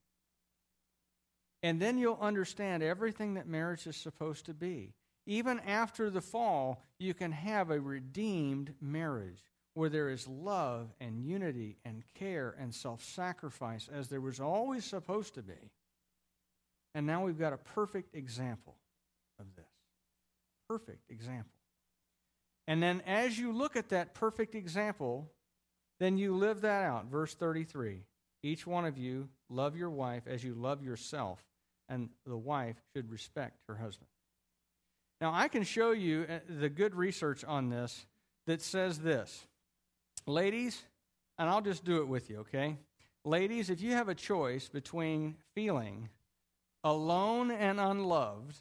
And 1.62 1.80
then 1.80 1.98
you'll 1.98 2.18
understand 2.20 2.82
everything 2.82 3.36
that 3.36 3.48
marriage 3.48 3.86
is 3.86 3.98
supposed 3.98 4.46
to 4.46 4.54
be. 4.54 4.94
Even 5.28 5.60
after 5.60 6.10
the 6.10 6.22
fall, 6.22 6.82
you 6.98 7.14
can 7.14 7.32
have 7.32 7.70
a 7.70 7.80
redeemed 7.80 8.74
marriage 8.82 9.44
where 9.74 9.90
there 9.90 10.10
is 10.10 10.28
love 10.28 10.90
and 11.00 11.20
unity 11.20 11.78
and 11.86 12.04
care 12.16 12.56
and 12.60 12.74
self 12.74 13.04
sacrifice 13.04 13.90
as 13.92 14.08
there 14.10 14.22
was 14.22 14.40
always 14.40 14.86
supposed 14.86 15.36
to 15.36 15.42
be. 15.42 15.72
And 16.94 17.08
now 17.08 17.24
we've 17.24 17.40
got 17.40 17.54
a 17.54 17.58
perfect 17.58 18.16
example 18.16 18.76
of 19.40 19.46
this. 19.56 19.66
Perfect 20.68 21.10
example. 21.10 21.52
And 22.68 22.82
then 22.82 23.02
as 23.06 23.38
you 23.38 23.52
look 23.52 23.76
at 23.76 23.90
that 23.90 24.14
perfect 24.14 24.56
example, 24.56 25.32
then 26.00 26.18
you 26.18 26.36
live 26.36 26.62
that 26.62 26.84
out. 26.84 27.06
Verse 27.06 27.34
33 27.34 28.02
Each 28.44 28.68
one 28.68 28.86
of 28.86 28.98
you 28.98 29.30
love 29.50 29.76
your 29.76 29.90
wife 29.90 30.24
as 30.28 30.44
you 30.44 30.54
love 30.54 30.84
yourself, 30.84 31.40
and 31.90 32.10
the 32.26 32.38
wife 32.38 32.78
should 32.96 33.10
respect 33.12 33.60
her 33.68 33.76
husband. 33.76 34.08
Now, 35.22 35.32
I 35.34 35.48
can 35.48 35.64
show 35.64 35.92
you 35.92 36.26
uh, 36.28 36.40
the 36.50 36.70
good 36.70 36.96
research 36.96 37.46
on 37.46 37.70
this 37.70 38.06
that 38.48 38.62
says 38.62 39.00
this. 39.00 39.46
Ladies, 40.26 40.82
and 41.38 41.50
I'll 41.50 41.62
just 41.62 41.84
do 41.84 42.02
it 42.02 42.08
with 42.08 42.30
you, 42.30 42.40
okay? 42.40 42.78
Ladies, 43.26 43.70
if 43.70 43.82
you 43.82 43.94
have 43.94 44.10
a 44.10 44.16
choice 44.16 44.68
between 44.70 45.36
feeling 45.54 46.10
alone 46.84 47.52
and 47.52 47.80
unloved 47.80 48.58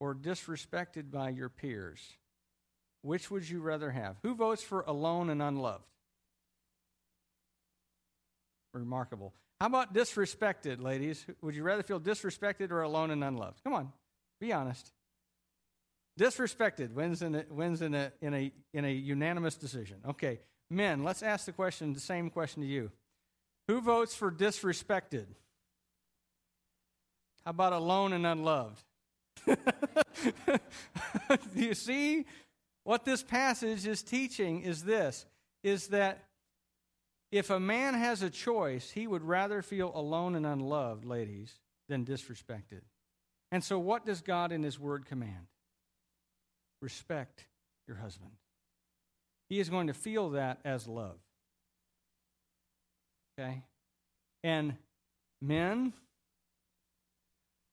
or 0.00 0.14
disrespected 0.14 1.10
by 1.10 1.30
your 1.30 1.48
peers, 1.48 2.00
which 3.02 3.30
would 3.30 3.48
you 3.48 3.60
rather 3.60 3.90
have? 3.90 4.16
Who 4.22 4.34
votes 4.34 4.62
for 4.62 4.82
alone 4.82 5.30
and 5.30 5.42
unloved? 5.42 5.84
remarkable. 8.74 9.32
How 9.60 9.66
about 9.66 9.94
disrespected, 9.94 10.82
ladies? 10.82 11.24
Would 11.40 11.54
you 11.54 11.62
rather 11.62 11.82
feel 11.82 12.00
disrespected 12.00 12.70
or 12.70 12.82
alone 12.82 13.10
and 13.10 13.22
unloved? 13.22 13.62
Come 13.62 13.72
on, 13.72 13.92
be 14.40 14.52
honest. 14.52 14.92
Disrespected 16.18 16.92
wins 16.92 17.22
in 17.22 17.34
a, 17.34 17.44
wins 17.50 17.82
in 17.82 17.94
a, 17.94 18.12
in 18.20 18.34
a, 18.34 18.52
in 18.72 18.84
a 18.84 18.92
unanimous 18.92 19.56
decision. 19.56 19.96
Okay, 20.08 20.40
men, 20.70 21.02
let's 21.02 21.22
ask 21.22 21.46
the 21.46 21.52
question, 21.52 21.92
the 21.92 22.00
same 22.00 22.30
question 22.30 22.62
to 22.62 22.68
you. 22.68 22.90
Who 23.68 23.80
votes 23.80 24.14
for 24.14 24.30
disrespected? 24.30 25.26
How 27.44 27.50
about 27.50 27.72
alone 27.72 28.12
and 28.12 28.26
unloved? 28.26 28.82
Do 29.46 29.56
you 31.54 31.74
see 31.74 32.26
what 32.84 33.04
this 33.04 33.22
passage 33.22 33.86
is 33.86 34.02
teaching 34.02 34.62
is 34.62 34.84
this 34.84 35.26
is 35.62 35.88
that 35.88 36.24
if 37.32 37.50
a 37.50 37.58
man 37.58 37.94
has 37.94 38.22
a 38.22 38.30
choice, 38.30 38.90
he 38.90 39.06
would 39.06 39.22
rather 39.22 39.62
feel 39.62 39.90
alone 39.94 40.36
and 40.36 40.46
unloved, 40.46 41.04
ladies, 41.04 41.58
than 41.88 42.04
disrespected. 42.04 42.82
And 43.50 43.64
so, 43.64 43.78
what 43.78 44.06
does 44.06 44.20
God 44.20 44.52
in 44.52 44.62
His 44.62 44.78
Word 44.78 45.06
command? 45.06 45.48
Respect 46.84 47.46
your 47.88 47.96
husband. 47.96 48.32
He 49.48 49.58
is 49.58 49.70
going 49.70 49.86
to 49.86 49.94
feel 49.94 50.30
that 50.30 50.58
as 50.66 50.86
love. 50.86 51.16
Okay? 53.38 53.62
And 54.42 54.74
men, 55.40 55.94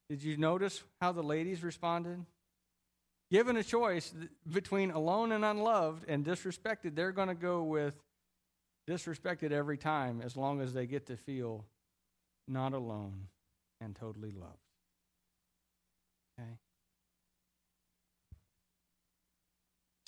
did 0.09 0.24
you 0.24 0.38
notice 0.38 0.82
how 1.01 1.12
the 1.12 1.22
ladies 1.22 1.62
responded? 1.62 2.26
Given 3.30 3.57
a 3.57 3.66
choice 3.66 4.14
between 4.49 4.91
alone 4.91 5.34
and 5.34 5.43
unloved 5.43 6.05
and 6.07 6.26
disrespected, 6.26 6.95
they're 6.95 7.12
going 7.12 7.28
to 7.28 7.36
go 7.36 7.64
with 7.64 8.01
disrespected 8.89 9.51
every 9.51 9.78
time 9.78 10.22
as 10.24 10.38
long 10.38 10.62
as 10.62 10.74
they 10.74 10.86
get 10.86 11.07
to 11.07 11.18
feel 11.18 11.66
not 12.47 12.72
alone 12.72 13.28
and 13.82 13.93
totally 13.93 14.32
loved. 14.32 14.55
Okay? 16.39 16.51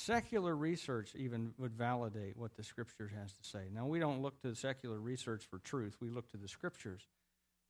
Secular 0.06 0.54
research 0.54 1.16
even 1.16 1.54
would 1.58 1.72
validate 1.72 2.36
what 2.36 2.58
the 2.58 2.64
scriptures 2.64 3.12
has 3.18 3.32
to 3.32 3.44
say. 3.44 3.70
Now, 3.74 3.86
we 3.86 4.00
don't 4.00 4.22
look 4.22 4.42
to 4.42 4.54
secular 4.54 5.00
research 5.00 5.46
for 5.50 5.60
truth, 5.60 5.96
we 6.02 6.10
look 6.10 6.30
to 6.32 6.38
the 6.38 6.50
scriptures. 6.50 7.08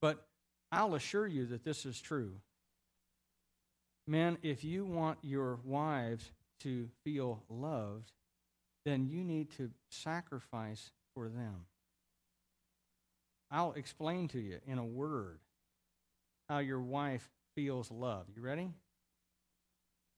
But 0.01 0.25
I'll 0.71 0.95
assure 0.95 1.27
you 1.27 1.45
that 1.47 1.63
this 1.63 1.86
is 1.86 2.01
true. 2.01 2.31
Men, 4.07 4.39
if 4.41 4.63
you 4.63 4.84
want 4.84 5.19
your 5.21 5.59
wives 5.63 6.31
to 6.61 6.89
feel 7.03 7.43
loved, 7.49 8.11
then 8.84 9.05
you 9.05 9.23
need 9.23 9.51
to 9.57 9.69
sacrifice 9.91 10.89
for 11.13 11.29
them. 11.29 11.67
I'll 13.51 13.73
explain 13.73 14.27
to 14.29 14.39
you 14.39 14.57
in 14.65 14.79
a 14.79 14.86
word 14.86 15.38
how 16.49 16.57
your 16.57 16.81
wife 16.81 17.29
feels 17.55 17.91
loved. 17.91 18.36
You 18.36 18.41
ready? 18.41 18.71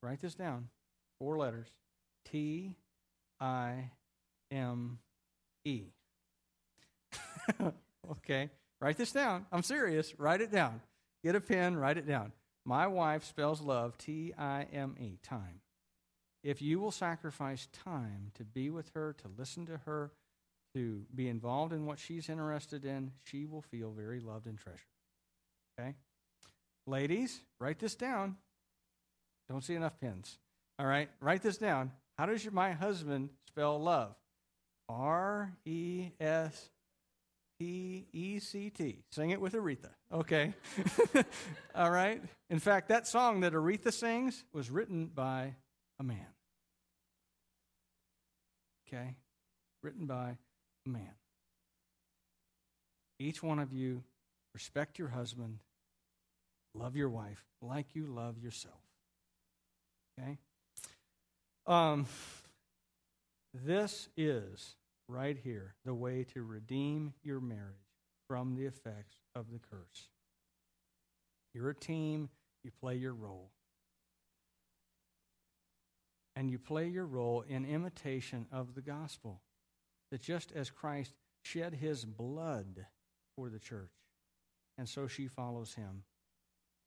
Write 0.02 0.22
this 0.22 0.36
down. 0.36 0.70
Four 1.20 1.38
letters. 1.38 1.68
T 2.32 2.76
I 3.40 3.92
M 4.52 5.00
E. 5.64 5.84
okay. 8.12 8.50
Write 8.82 8.98
this 8.98 9.12
down. 9.12 9.46
I'm 9.52 9.64
serious. 9.64 10.14
Write 10.20 10.42
it 10.42 10.52
down. 10.52 10.82
Get 11.24 11.36
a 11.36 11.42
pen, 11.42 11.76
write 11.78 11.98
it 11.98 12.08
down. 12.08 12.34
My 12.66 12.88
wife 12.88 13.24
spells 13.24 13.62
love 13.62 13.98
T 13.98 14.34
I 14.38 14.68
M 14.72 14.96
E, 15.00 15.18
time. 15.24 15.62
If 16.44 16.62
you 16.62 16.80
will 16.80 16.92
sacrifice 16.92 17.68
time 17.72 18.32
to 18.36 18.44
be 18.44 18.70
with 18.70 18.92
her, 18.94 19.14
to 19.14 19.28
listen 19.36 19.66
to 19.66 19.78
her, 19.86 20.12
to 20.76 21.06
be 21.14 21.28
involved 21.28 21.74
in 21.74 21.86
what 21.86 21.98
she's 21.98 22.30
interested 22.30 22.86
in, 22.86 23.12
she 23.24 23.46
will 23.46 23.64
feel 23.64 23.92
very 23.92 24.20
loved 24.20 24.46
and 24.46 24.58
treasured. 24.58 24.82
Okay? 25.80 25.96
Ladies, 26.86 27.40
write 27.60 27.80
this 27.80 27.96
down. 27.96 28.36
Don't 29.50 29.64
see 29.64 29.74
enough 29.74 30.00
pens. 30.00 30.38
All 30.78 30.86
right, 30.86 31.10
write 31.20 31.42
this 31.42 31.58
down. 31.58 31.92
How 32.18 32.26
does 32.26 32.44
your, 32.44 32.54
my 32.54 32.72
husband 32.72 33.30
spell 33.48 33.82
love? 33.82 34.16
R 34.88 35.52
E 35.66 36.12
S 36.20 36.70
P 37.60 38.08
E 38.14 38.40
C 38.40 38.70
T. 38.70 39.04
Sing 39.12 39.32
it 39.32 39.42
with 39.42 39.54
Aretha. 39.54 39.90
Okay. 40.14 40.54
All 41.76 41.92
right. 41.92 42.22
In 42.50 42.60
fact, 42.60 42.90
that 42.90 43.08
song 43.08 43.42
that 43.42 43.54
Aretha 43.54 43.92
sings 43.92 44.44
was 44.54 44.70
written 44.70 45.08
by 45.08 45.56
a 46.00 46.04
man. 46.04 46.28
Okay. 48.88 49.16
Written 49.82 50.06
by 50.06 50.38
a 50.86 50.90
man. 50.90 51.12
Each 53.20 53.42
one 53.42 53.60
of 53.60 53.74
you 53.74 54.04
respect 54.54 55.00
your 55.00 55.10
husband, 55.10 55.60
love 56.74 56.96
your 56.96 57.10
wife 57.10 57.44
like 57.62 57.88
you 57.94 58.06
love 58.06 58.38
yourself. 58.38 58.80
Okay? 60.20 60.38
Um, 61.68 62.06
this 63.54 64.08
is 64.16 64.76
right 65.08 65.38
here 65.38 65.74
the 65.84 65.94
way 65.94 66.26
to 66.34 66.44
redeem 66.44 67.14
your 67.24 67.40
marriage 67.40 67.76
from 68.28 68.56
the 68.56 68.66
effects 68.66 69.16
of 69.34 69.52
the 69.52 69.60
curse. 69.60 70.10
You're 71.54 71.70
a 71.70 71.76
team, 71.76 72.30
you 72.64 72.72
play 72.80 72.96
your 72.96 73.14
role. 73.14 73.52
And 76.36 76.52
you 76.52 76.60
play 76.60 76.88
your 76.88 77.06
role 77.06 77.46
in 77.48 77.66
imitation 77.66 78.46
of 78.52 78.76
the 78.76 78.82
gospel. 78.82 79.42
That 80.12 80.22
just 80.22 80.52
as 80.52 80.70
Christ 80.70 81.14
shed 81.44 81.74
his 81.74 82.06
blood 82.06 82.86
for 83.36 83.50
the 83.50 83.60
church, 83.60 83.92
and 84.78 84.88
so 84.88 85.08
she 85.08 85.28
follows 85.28 85.74
him. 85.74 86.04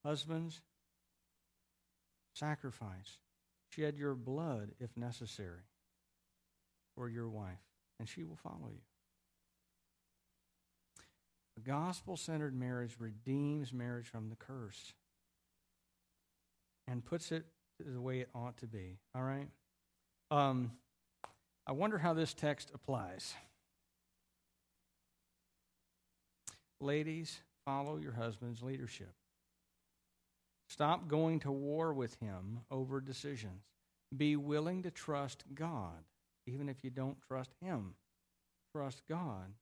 Husbands, 0.04 0.60
sacrifice. 2.34 3.18
Shed 3.70 3.96
your 3.96 4.14
blood 4.14 4.72
if 4.80 4.96
necessary 4.96 5.62
for 6.96 7.08
your 7.08 7.28
wife 7.28 7.62
and 7.98 8.08
she 8.08 8.24
will 8.24 8.36
follow 8.36 8.70
you. 8.70 8.80
A 11.56 11.60
gospel 11.60 12.16
centered 12.16 12.54
marriage 12.54 12.96
redeems 12.98 13.72
marriage 13.72 14.06
from 14.06 14.28
the 14.30 14.36
curse 14.36 14.94
and 16.86 17.04
puts 17.04 17.32
it 17.32 17.44
the 17.84 18.00
way 18.00 18.20
it 18.20 18.28
ought 18.34 18.56
to 18.58 18.66
be. 18.66 18.98
All 19.14 19.22
right? 19.22 19.48
Um, 20.30 20.72
I 21.66 21.72
wonder 21.72 21.98
how 21.98 22.14
this 22.14 22.32
text 22.32 22.70
applies. 22.74 23.34
Ladies, 26.80 27.40
follow 27.64 27.96
your 27.98 28.12
husband's 28.12 28.62
leadership. 28.62 29.12
Stop 30.68 31.08
going 31.08 31.40
to 31.40 31.50
war 31.50 31.92
with 31.92 32.14
him 32.16 32.60
over 32.70 33.00
decisions. 33.00 33.64
Be 34.16 34.36
willing 34.36 34.82
to 34.82 34.90
trust 34.90 35.44
God 35.54 36.04
even 36.48 36.68
if 36.68 36.82
you 36.82 36.90
don't 36.90 37.20
trust 37.26 37.50
Him. 37.60 37.94
Trust 38.72 39.02
God. 39.08 39.52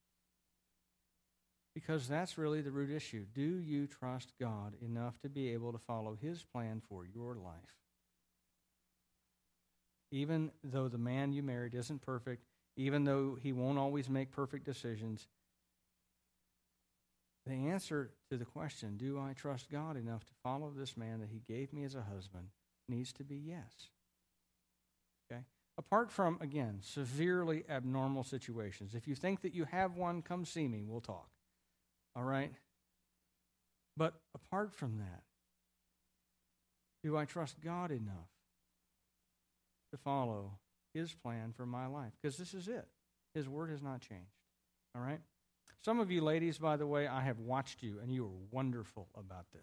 Because 1.74 2.08
that's 2.08 2.38
really 2.38 2.62
the 2.62 2.70
root 2.70 2.90
issue. 2.90 3.26
Do 3.34 3.60
you 3.60 3.86
trust 3.86 4.32
God 4.40 4.74
enough 4.80 5.18
to 5.20 5.28
be 5.28 5.52
able 5.52 5.72
to 5.72 5.78
follow 5.78 6.16
His 6.20 6.42
plan 6.42 6.80
for 6.88 7.04
your 7.04 7.34
life? 7.34 7.76
Even 10.10 10.52
though 10.62 10.88
the 10.88 10.98
man 10.98 11.32
you 11.32 11.42
married 11.42 11.74
isn't 11.74 12.00
perfect, 12.00 12.44
even 12.76 13.04
though 13.04 13.36
he 13.40 13.52
won't 13.52 13.78
always 13.78 14.08
make 14.08 14.30
perfect 14.30 14.64
decisions, 14.64 15.26
the 17.46 17.68
answer 17.68 18.10
to 18.30 18.36
the 18.36 18.44
question, 18.44 18.96
do 18.96 19.18
I 19.18 19.32
trust 19.32 19.70
God 19.70 19.96
enough 19.96 20.24
to 20.24 20.32
follow 20.42 20.72
this 20.76 20.96
man 20.96 21.20
that 21.20 21.30
he 21.30 21.42
gave 21.48 21.72
me 21.72 21.84
as 21.84 21.94
a 21.94 22.02
husband, 22.02 22.48
needs 22.88 23.12
to 23.14 23.24
be 23.24 23.36
yes. 23.36 23.90
Okay? 25.30 25.42
Apart 25.78 26.10
from, 26.10 26.38
again, 26.40 26.80
severely 26.82 27.64
abnormal 27.68 28.24
situations. 28.24 28.94
If 28.94 29.06
you 29.06 29.14
think 29.14 29.42
that 29.42 29.54
you 29.54 29.64
have 29.64 29.96
one, 29.96 30.22
come 30.22 30.44
see 30.44 30.66
me. 30.66 30.82
We'll 30.84 31.00
talk. 31.00 31.28
All 32.16 32.24
right? 32.24 32.52
But 33.96 34.14
apart 34.34 34.74
from 34.74 34.98
that, 34.98 35.22
do 37.04 37.16
I 37.16 37.24
trust 37.24 37.60
God 37.60 37.90
enough 37.90 38.30
to 39.92 39.98
follow 39.98 40.58
His 40.94 41.14
plan 41.14 41.52
for 41.56 41.64
my 41.64 41.86
life? 41.86 42.12
Because 42.20 42.36
this 42.36 42.54
is 42.54 42.66
it. 42.66 42.88
His 43.34 43.48
word 43.48 43.70
has 43.70 43.82
not 43.82 44.00
changed. 44.00 44.32
All 44.94 45.02
right? 45.02 45.20
Some 45.86 46.00
of 46.00 46.10
you 46.10 46.20
ladies, 46.20 46.58
by 46.58 46.76
the 46.76 46.84
way, 46.84 47.06
I 47.06 47.20
have 47.20 47.38
watched 47.38 47.80
you, 47.80 48.00
and 48.02 48.12
you 48.12 48.24
are 48.24 48.38
wonderful 48.50 49.06
about 49.16 49.46
this. 49.54 49.62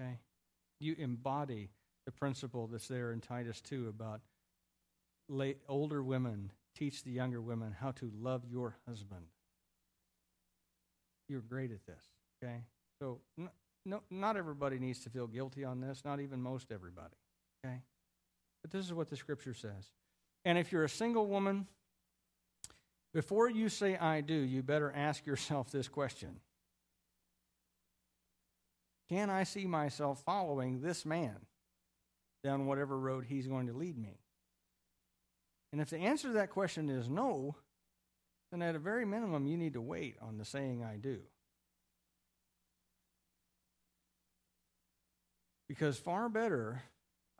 Okay? 0.00 0.20
You 0.80 0.96
embody 0.98 1.68
the 2.06 2.10
principle 2.10 2.66
that's 2.66 2.88
there 2.88 3.12
in 3.12 3.20
Titus 3.20 3.60
2 3.60 3.88
about 3.88 4.22
late, 5.28 5.58
older 5.68 6.02
women 6.02 6.50
teach 6.74 7.04
the 7.04 7.10
younger 7.10 7.42
women 7.42 7.76
how 7.78 7.90
to 7.90 8.10
love 8.18 8.46
your 8.50 8.74
husband. 8.88 9.26
You're 11.28 11.42
great 11.42 11.70
at 11.70 11.84
this, 11.84 12.04
okay? 12.42 12.62
So, 13.02 13.20
no, 13.84 14.00
not 14.10 14.38
everybody 14.38 14.78
needs 14.78 15.00
to 15.00 15.10
feel 15.10 15.26
guilty 15.26 15.62
on 15.62 15.82
this, 15.82 16.06
not 16.06 16.20
even 16.20 16.40
most 16.40 16.72
everybody, 16.72 17.16
okay? 17.62 17.82
But 18.62 18.70
this 18.70 18.86
is 18.86 18.94
what 18.94 19.10
the 19.10 19.16
scripture 19.16 19.52
says. 19.52 19.90
And 20.46 20.56
if 20.56 20.72
you're 20.72 20.84
a 20.84 20.88
single 20.88 21.26
woman, 21.26 21.66
before 23.14 23.48
you 23.48 23.68
say 23.68 23.96
I 23.96 24.20
do, 24.20 24.34
you 24.34 24.62
better 24.62 24.92
ask 24.94 25.24
yourself 25.24 25.70
this 25.70 25.88
question 25.88 26.40
Can 29.08 29.30
I 29.30 29.44
see 29.44 29.66
myself 29.66 30.22
following 30.24 30.82
this 30.82 31.06
man? 31.06 31.36
down 32.42 32.66
whatever 32.66 32.98
road 32.98 33.24
he's 33.26 33.46
going 33.46 33.68
to 33.68 33.72
lead 33.72 33.96
me? 33.96 34.18
And 35.72 35.80
if 35.80 35.88
the 35.88 35.96
answer 35.96 36.28
to 36.28 36.34
that 36.34 36.50
question 36.50 36.90
is 36.90 37.08
no, 37.08 37.56
then 38.52 38.60
at 38.60 38.76
a 38.76 38.78
very 38.78 39.06
minimum, 39.06 39.46
you 39.46 39.56
need 39.56 39.72
to 39.72 39.80
wait 39.80 40.16
on 40.20 40.36
the 40.36 40.44
saying 40.44 40.84
I 40.84 40.96
do. 40.96 41.20
Because 45.68 45.96
far 45.96 46.28
better, 46.28 46.82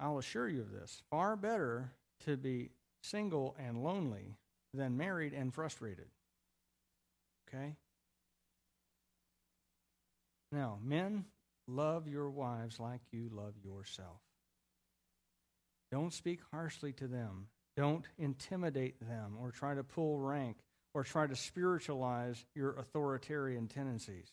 I'll 0.01 0.16
assure 0.16 0.49
you 0.49 0.62
of 0.62 0.72
this, 0.72 1.03
far 1.11 1.37
better 1.37 1.93
to 2.25 2.39
be 2.39 2.70
single 3.03 3.55
and 3.59 3.85
lonely 3.85 4.39
than 4.75 4.97
married 4.97 5.33
and 5.33 5.55
frustrated. 5.55 6.07
Okay? 7.49 7.77
Now, 10.53 10.79
men, 10.85 11.25
love 11.66 12.09
your 12.09 12.29
wives 12.29 12.79
like 12.79 13.01
you 13.12 13.31
love 13.33 13.55
yourself. 13.62 14.20
Don't 15.91 16.12
speak 16.12 16.41
harshly 16.53 16.93
to 16.95 17.07
them. 17.07 17.47
Don't 17.77 18.05
intimidate 18.18 19.01
them 19.01 19.35
or 19.41 19.51
try 19.51 19.75
to 19.75 19.83
pull 19.83 20.18
rank 20.18 20.59
or 20.93 21.03
try 21.03 21.27
to 21.27 21.37
spiritualize 21.37 22.45
your 22.55 22.72
authoritarian 22.72 23.66
tendencies. 23.66 24.33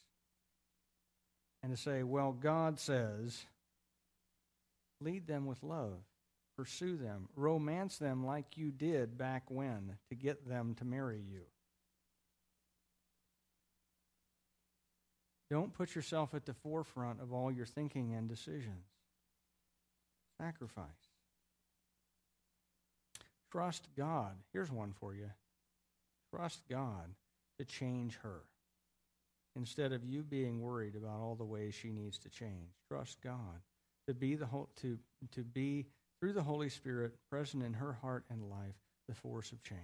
And 1.64 1.76
to 1.76 1.82
say, 1.82 2.04
well, 2.04 2.32
God 2.32 2.80
says, 2.80 3.46
lead 5.00 5.28
them 5.28 5.46
with 5.46 5.64
love, 5.64 6.00
pursue 6.58 6.98
them, 6.98 7.30
romance 7.36 7.98
them 7.98 8.26
like 8.26 8.58
you 8.58 8.72
did 8.72 9.18
back 9.18 9.44
when 9.50 9.98
to 10.10 10.16
get 10.16 10.48
them 10.48 10.76
to 10.76 10.86
marry 10.86 11.20
you. 11.20 11.42
Don't 15.50 15.74
put 15.74 15.96
yourself 15.96 16.34
at 16.34 16.46
the 16.46 16.54
forefront 16.54 17.22
of 17.22 17.34
all 17.34 17.52
your 17.52 17.66
thinking 17.66 18.14
and 18.14 18.30
decisions. 18.30 18.88
Sacrifice. 20.40 20.86
Trust 23.52 23.90
God. 23.98 24.38
Here's 24.54 24.72
one 24.72 24.94
for 24.94 25.14
you. 25.14 25.30
Trust 26.34 26.64
God 26.70 27.16
to 27.60 27.66
change 27.66 28.18
her. 28.24 28.44
instead 29.56 29.92
of 29.92 30.06
you 30.06 30.24
being 30.24 30.62
worried 30.62 30.96
about 30.96 31.20
all 31.20 31.36
the 31.36 31.44
ways 31.44 31.74
she 31.74 31.92
needs 31.92 32.18
to 32.20 32.30
change. 32.30 32.72
Trust 32.88 33.22
God 33.22 33.62
to 34.08 34.14
be 34.14 34.36
the 34.36 34.46
whole, 34.46 34.70
to 34.82 34.98
to 35.32 35.44
be 35.44 35.88
through 36.22 36.34
the 36.34 36.44
Holy 36.44 36.70
Spirit 36.70 37.14
present 37.32 37.64
in 37.64 37.74
her 37.74 37.94
heart 37.94 38.24
and 38.30 38.44
life 38.44 38.76
the 39.10 39.16
force 39.16 39.52
of 39.52 39.64
change. 39.64 39.82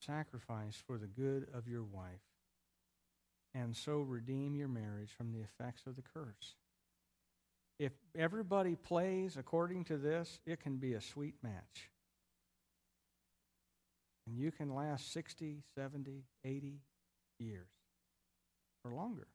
Sacrifice 0.00 0.82
for 0.86 0.96
the 0.96 1.06
good 1.06 1.46
of 1.54 1.68
your 1.68 1.84
wife 1.84 2.22
and 3.54 3.76
so 3.76 4.00
redeem 4.00 4.56
your 4.56 4.68
marriage 4.68 5.10
from 5.10 5.32
the 5.32 5.40
effects 5.40 5.82
of 5.86 5.94
the 5.94 6.02
curse. 6.02 6.54
If 7.78 7.92
everybody 8.16 8.76
plays 8.76 9.36
according 9.36 9.84
to 9.84 9.98
this, 9.98 10.40
it 10.46 10.60
can 10.60 10.76
be 10.76 10.94
a 10.94 11.00
sweet 11.00 11.34
match. 11.42 11.90
And 14.26 14.38
you 14.38 14.50
can 14.52 14.74
last 14.74 15.12
60, 15.12 15.58
70, 15.76 16.24
80 16.44 16.80
years 17.38 17.68
or 18.84 18.94
longer 18.94 19.26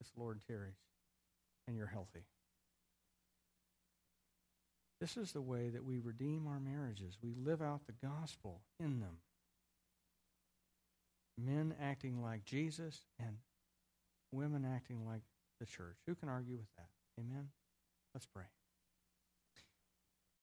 if 0.00 0.12
the 0.14 0.20
Lord 0.20 0.40
tarries 0.46 0.74
and 1.66 1.76
you're 1.76 1.86
healthy. 1.86 2.24
This 5.00 5.16
is 5.16 5.32
the 5.32 5.40
way 5.42 5.68
that 5.68 5.84
we 5.84 5.98
redeem 5.98 6.46
our 6.46 6.60
marriages. 6.60 7.18
We 7.20 7.34
live 7.34 7.60
out 7.60 7.86
the 7.86 8.06
gospel 8.06 8.60
in 8.78 9.00
them. 9.00 9.18
Men 11.36 11.74
acting 11.82 12.22
like 12.22 12.44
Jesus 12.44 13.00
and 13.18 13.38
women 14.30 14.64
acting 14.64 15.04
like 15.06 15.22
the 15.58 15.66
church. 15.66 15.96
Who 16.06 16.14
can 16.14 16.28
argue 16.28 16.56
with 16.56 16.68
that? 16.76 16.88
Amen? 17.20 17.48
Let's 18.14 18.26
pray. 18.26 18.44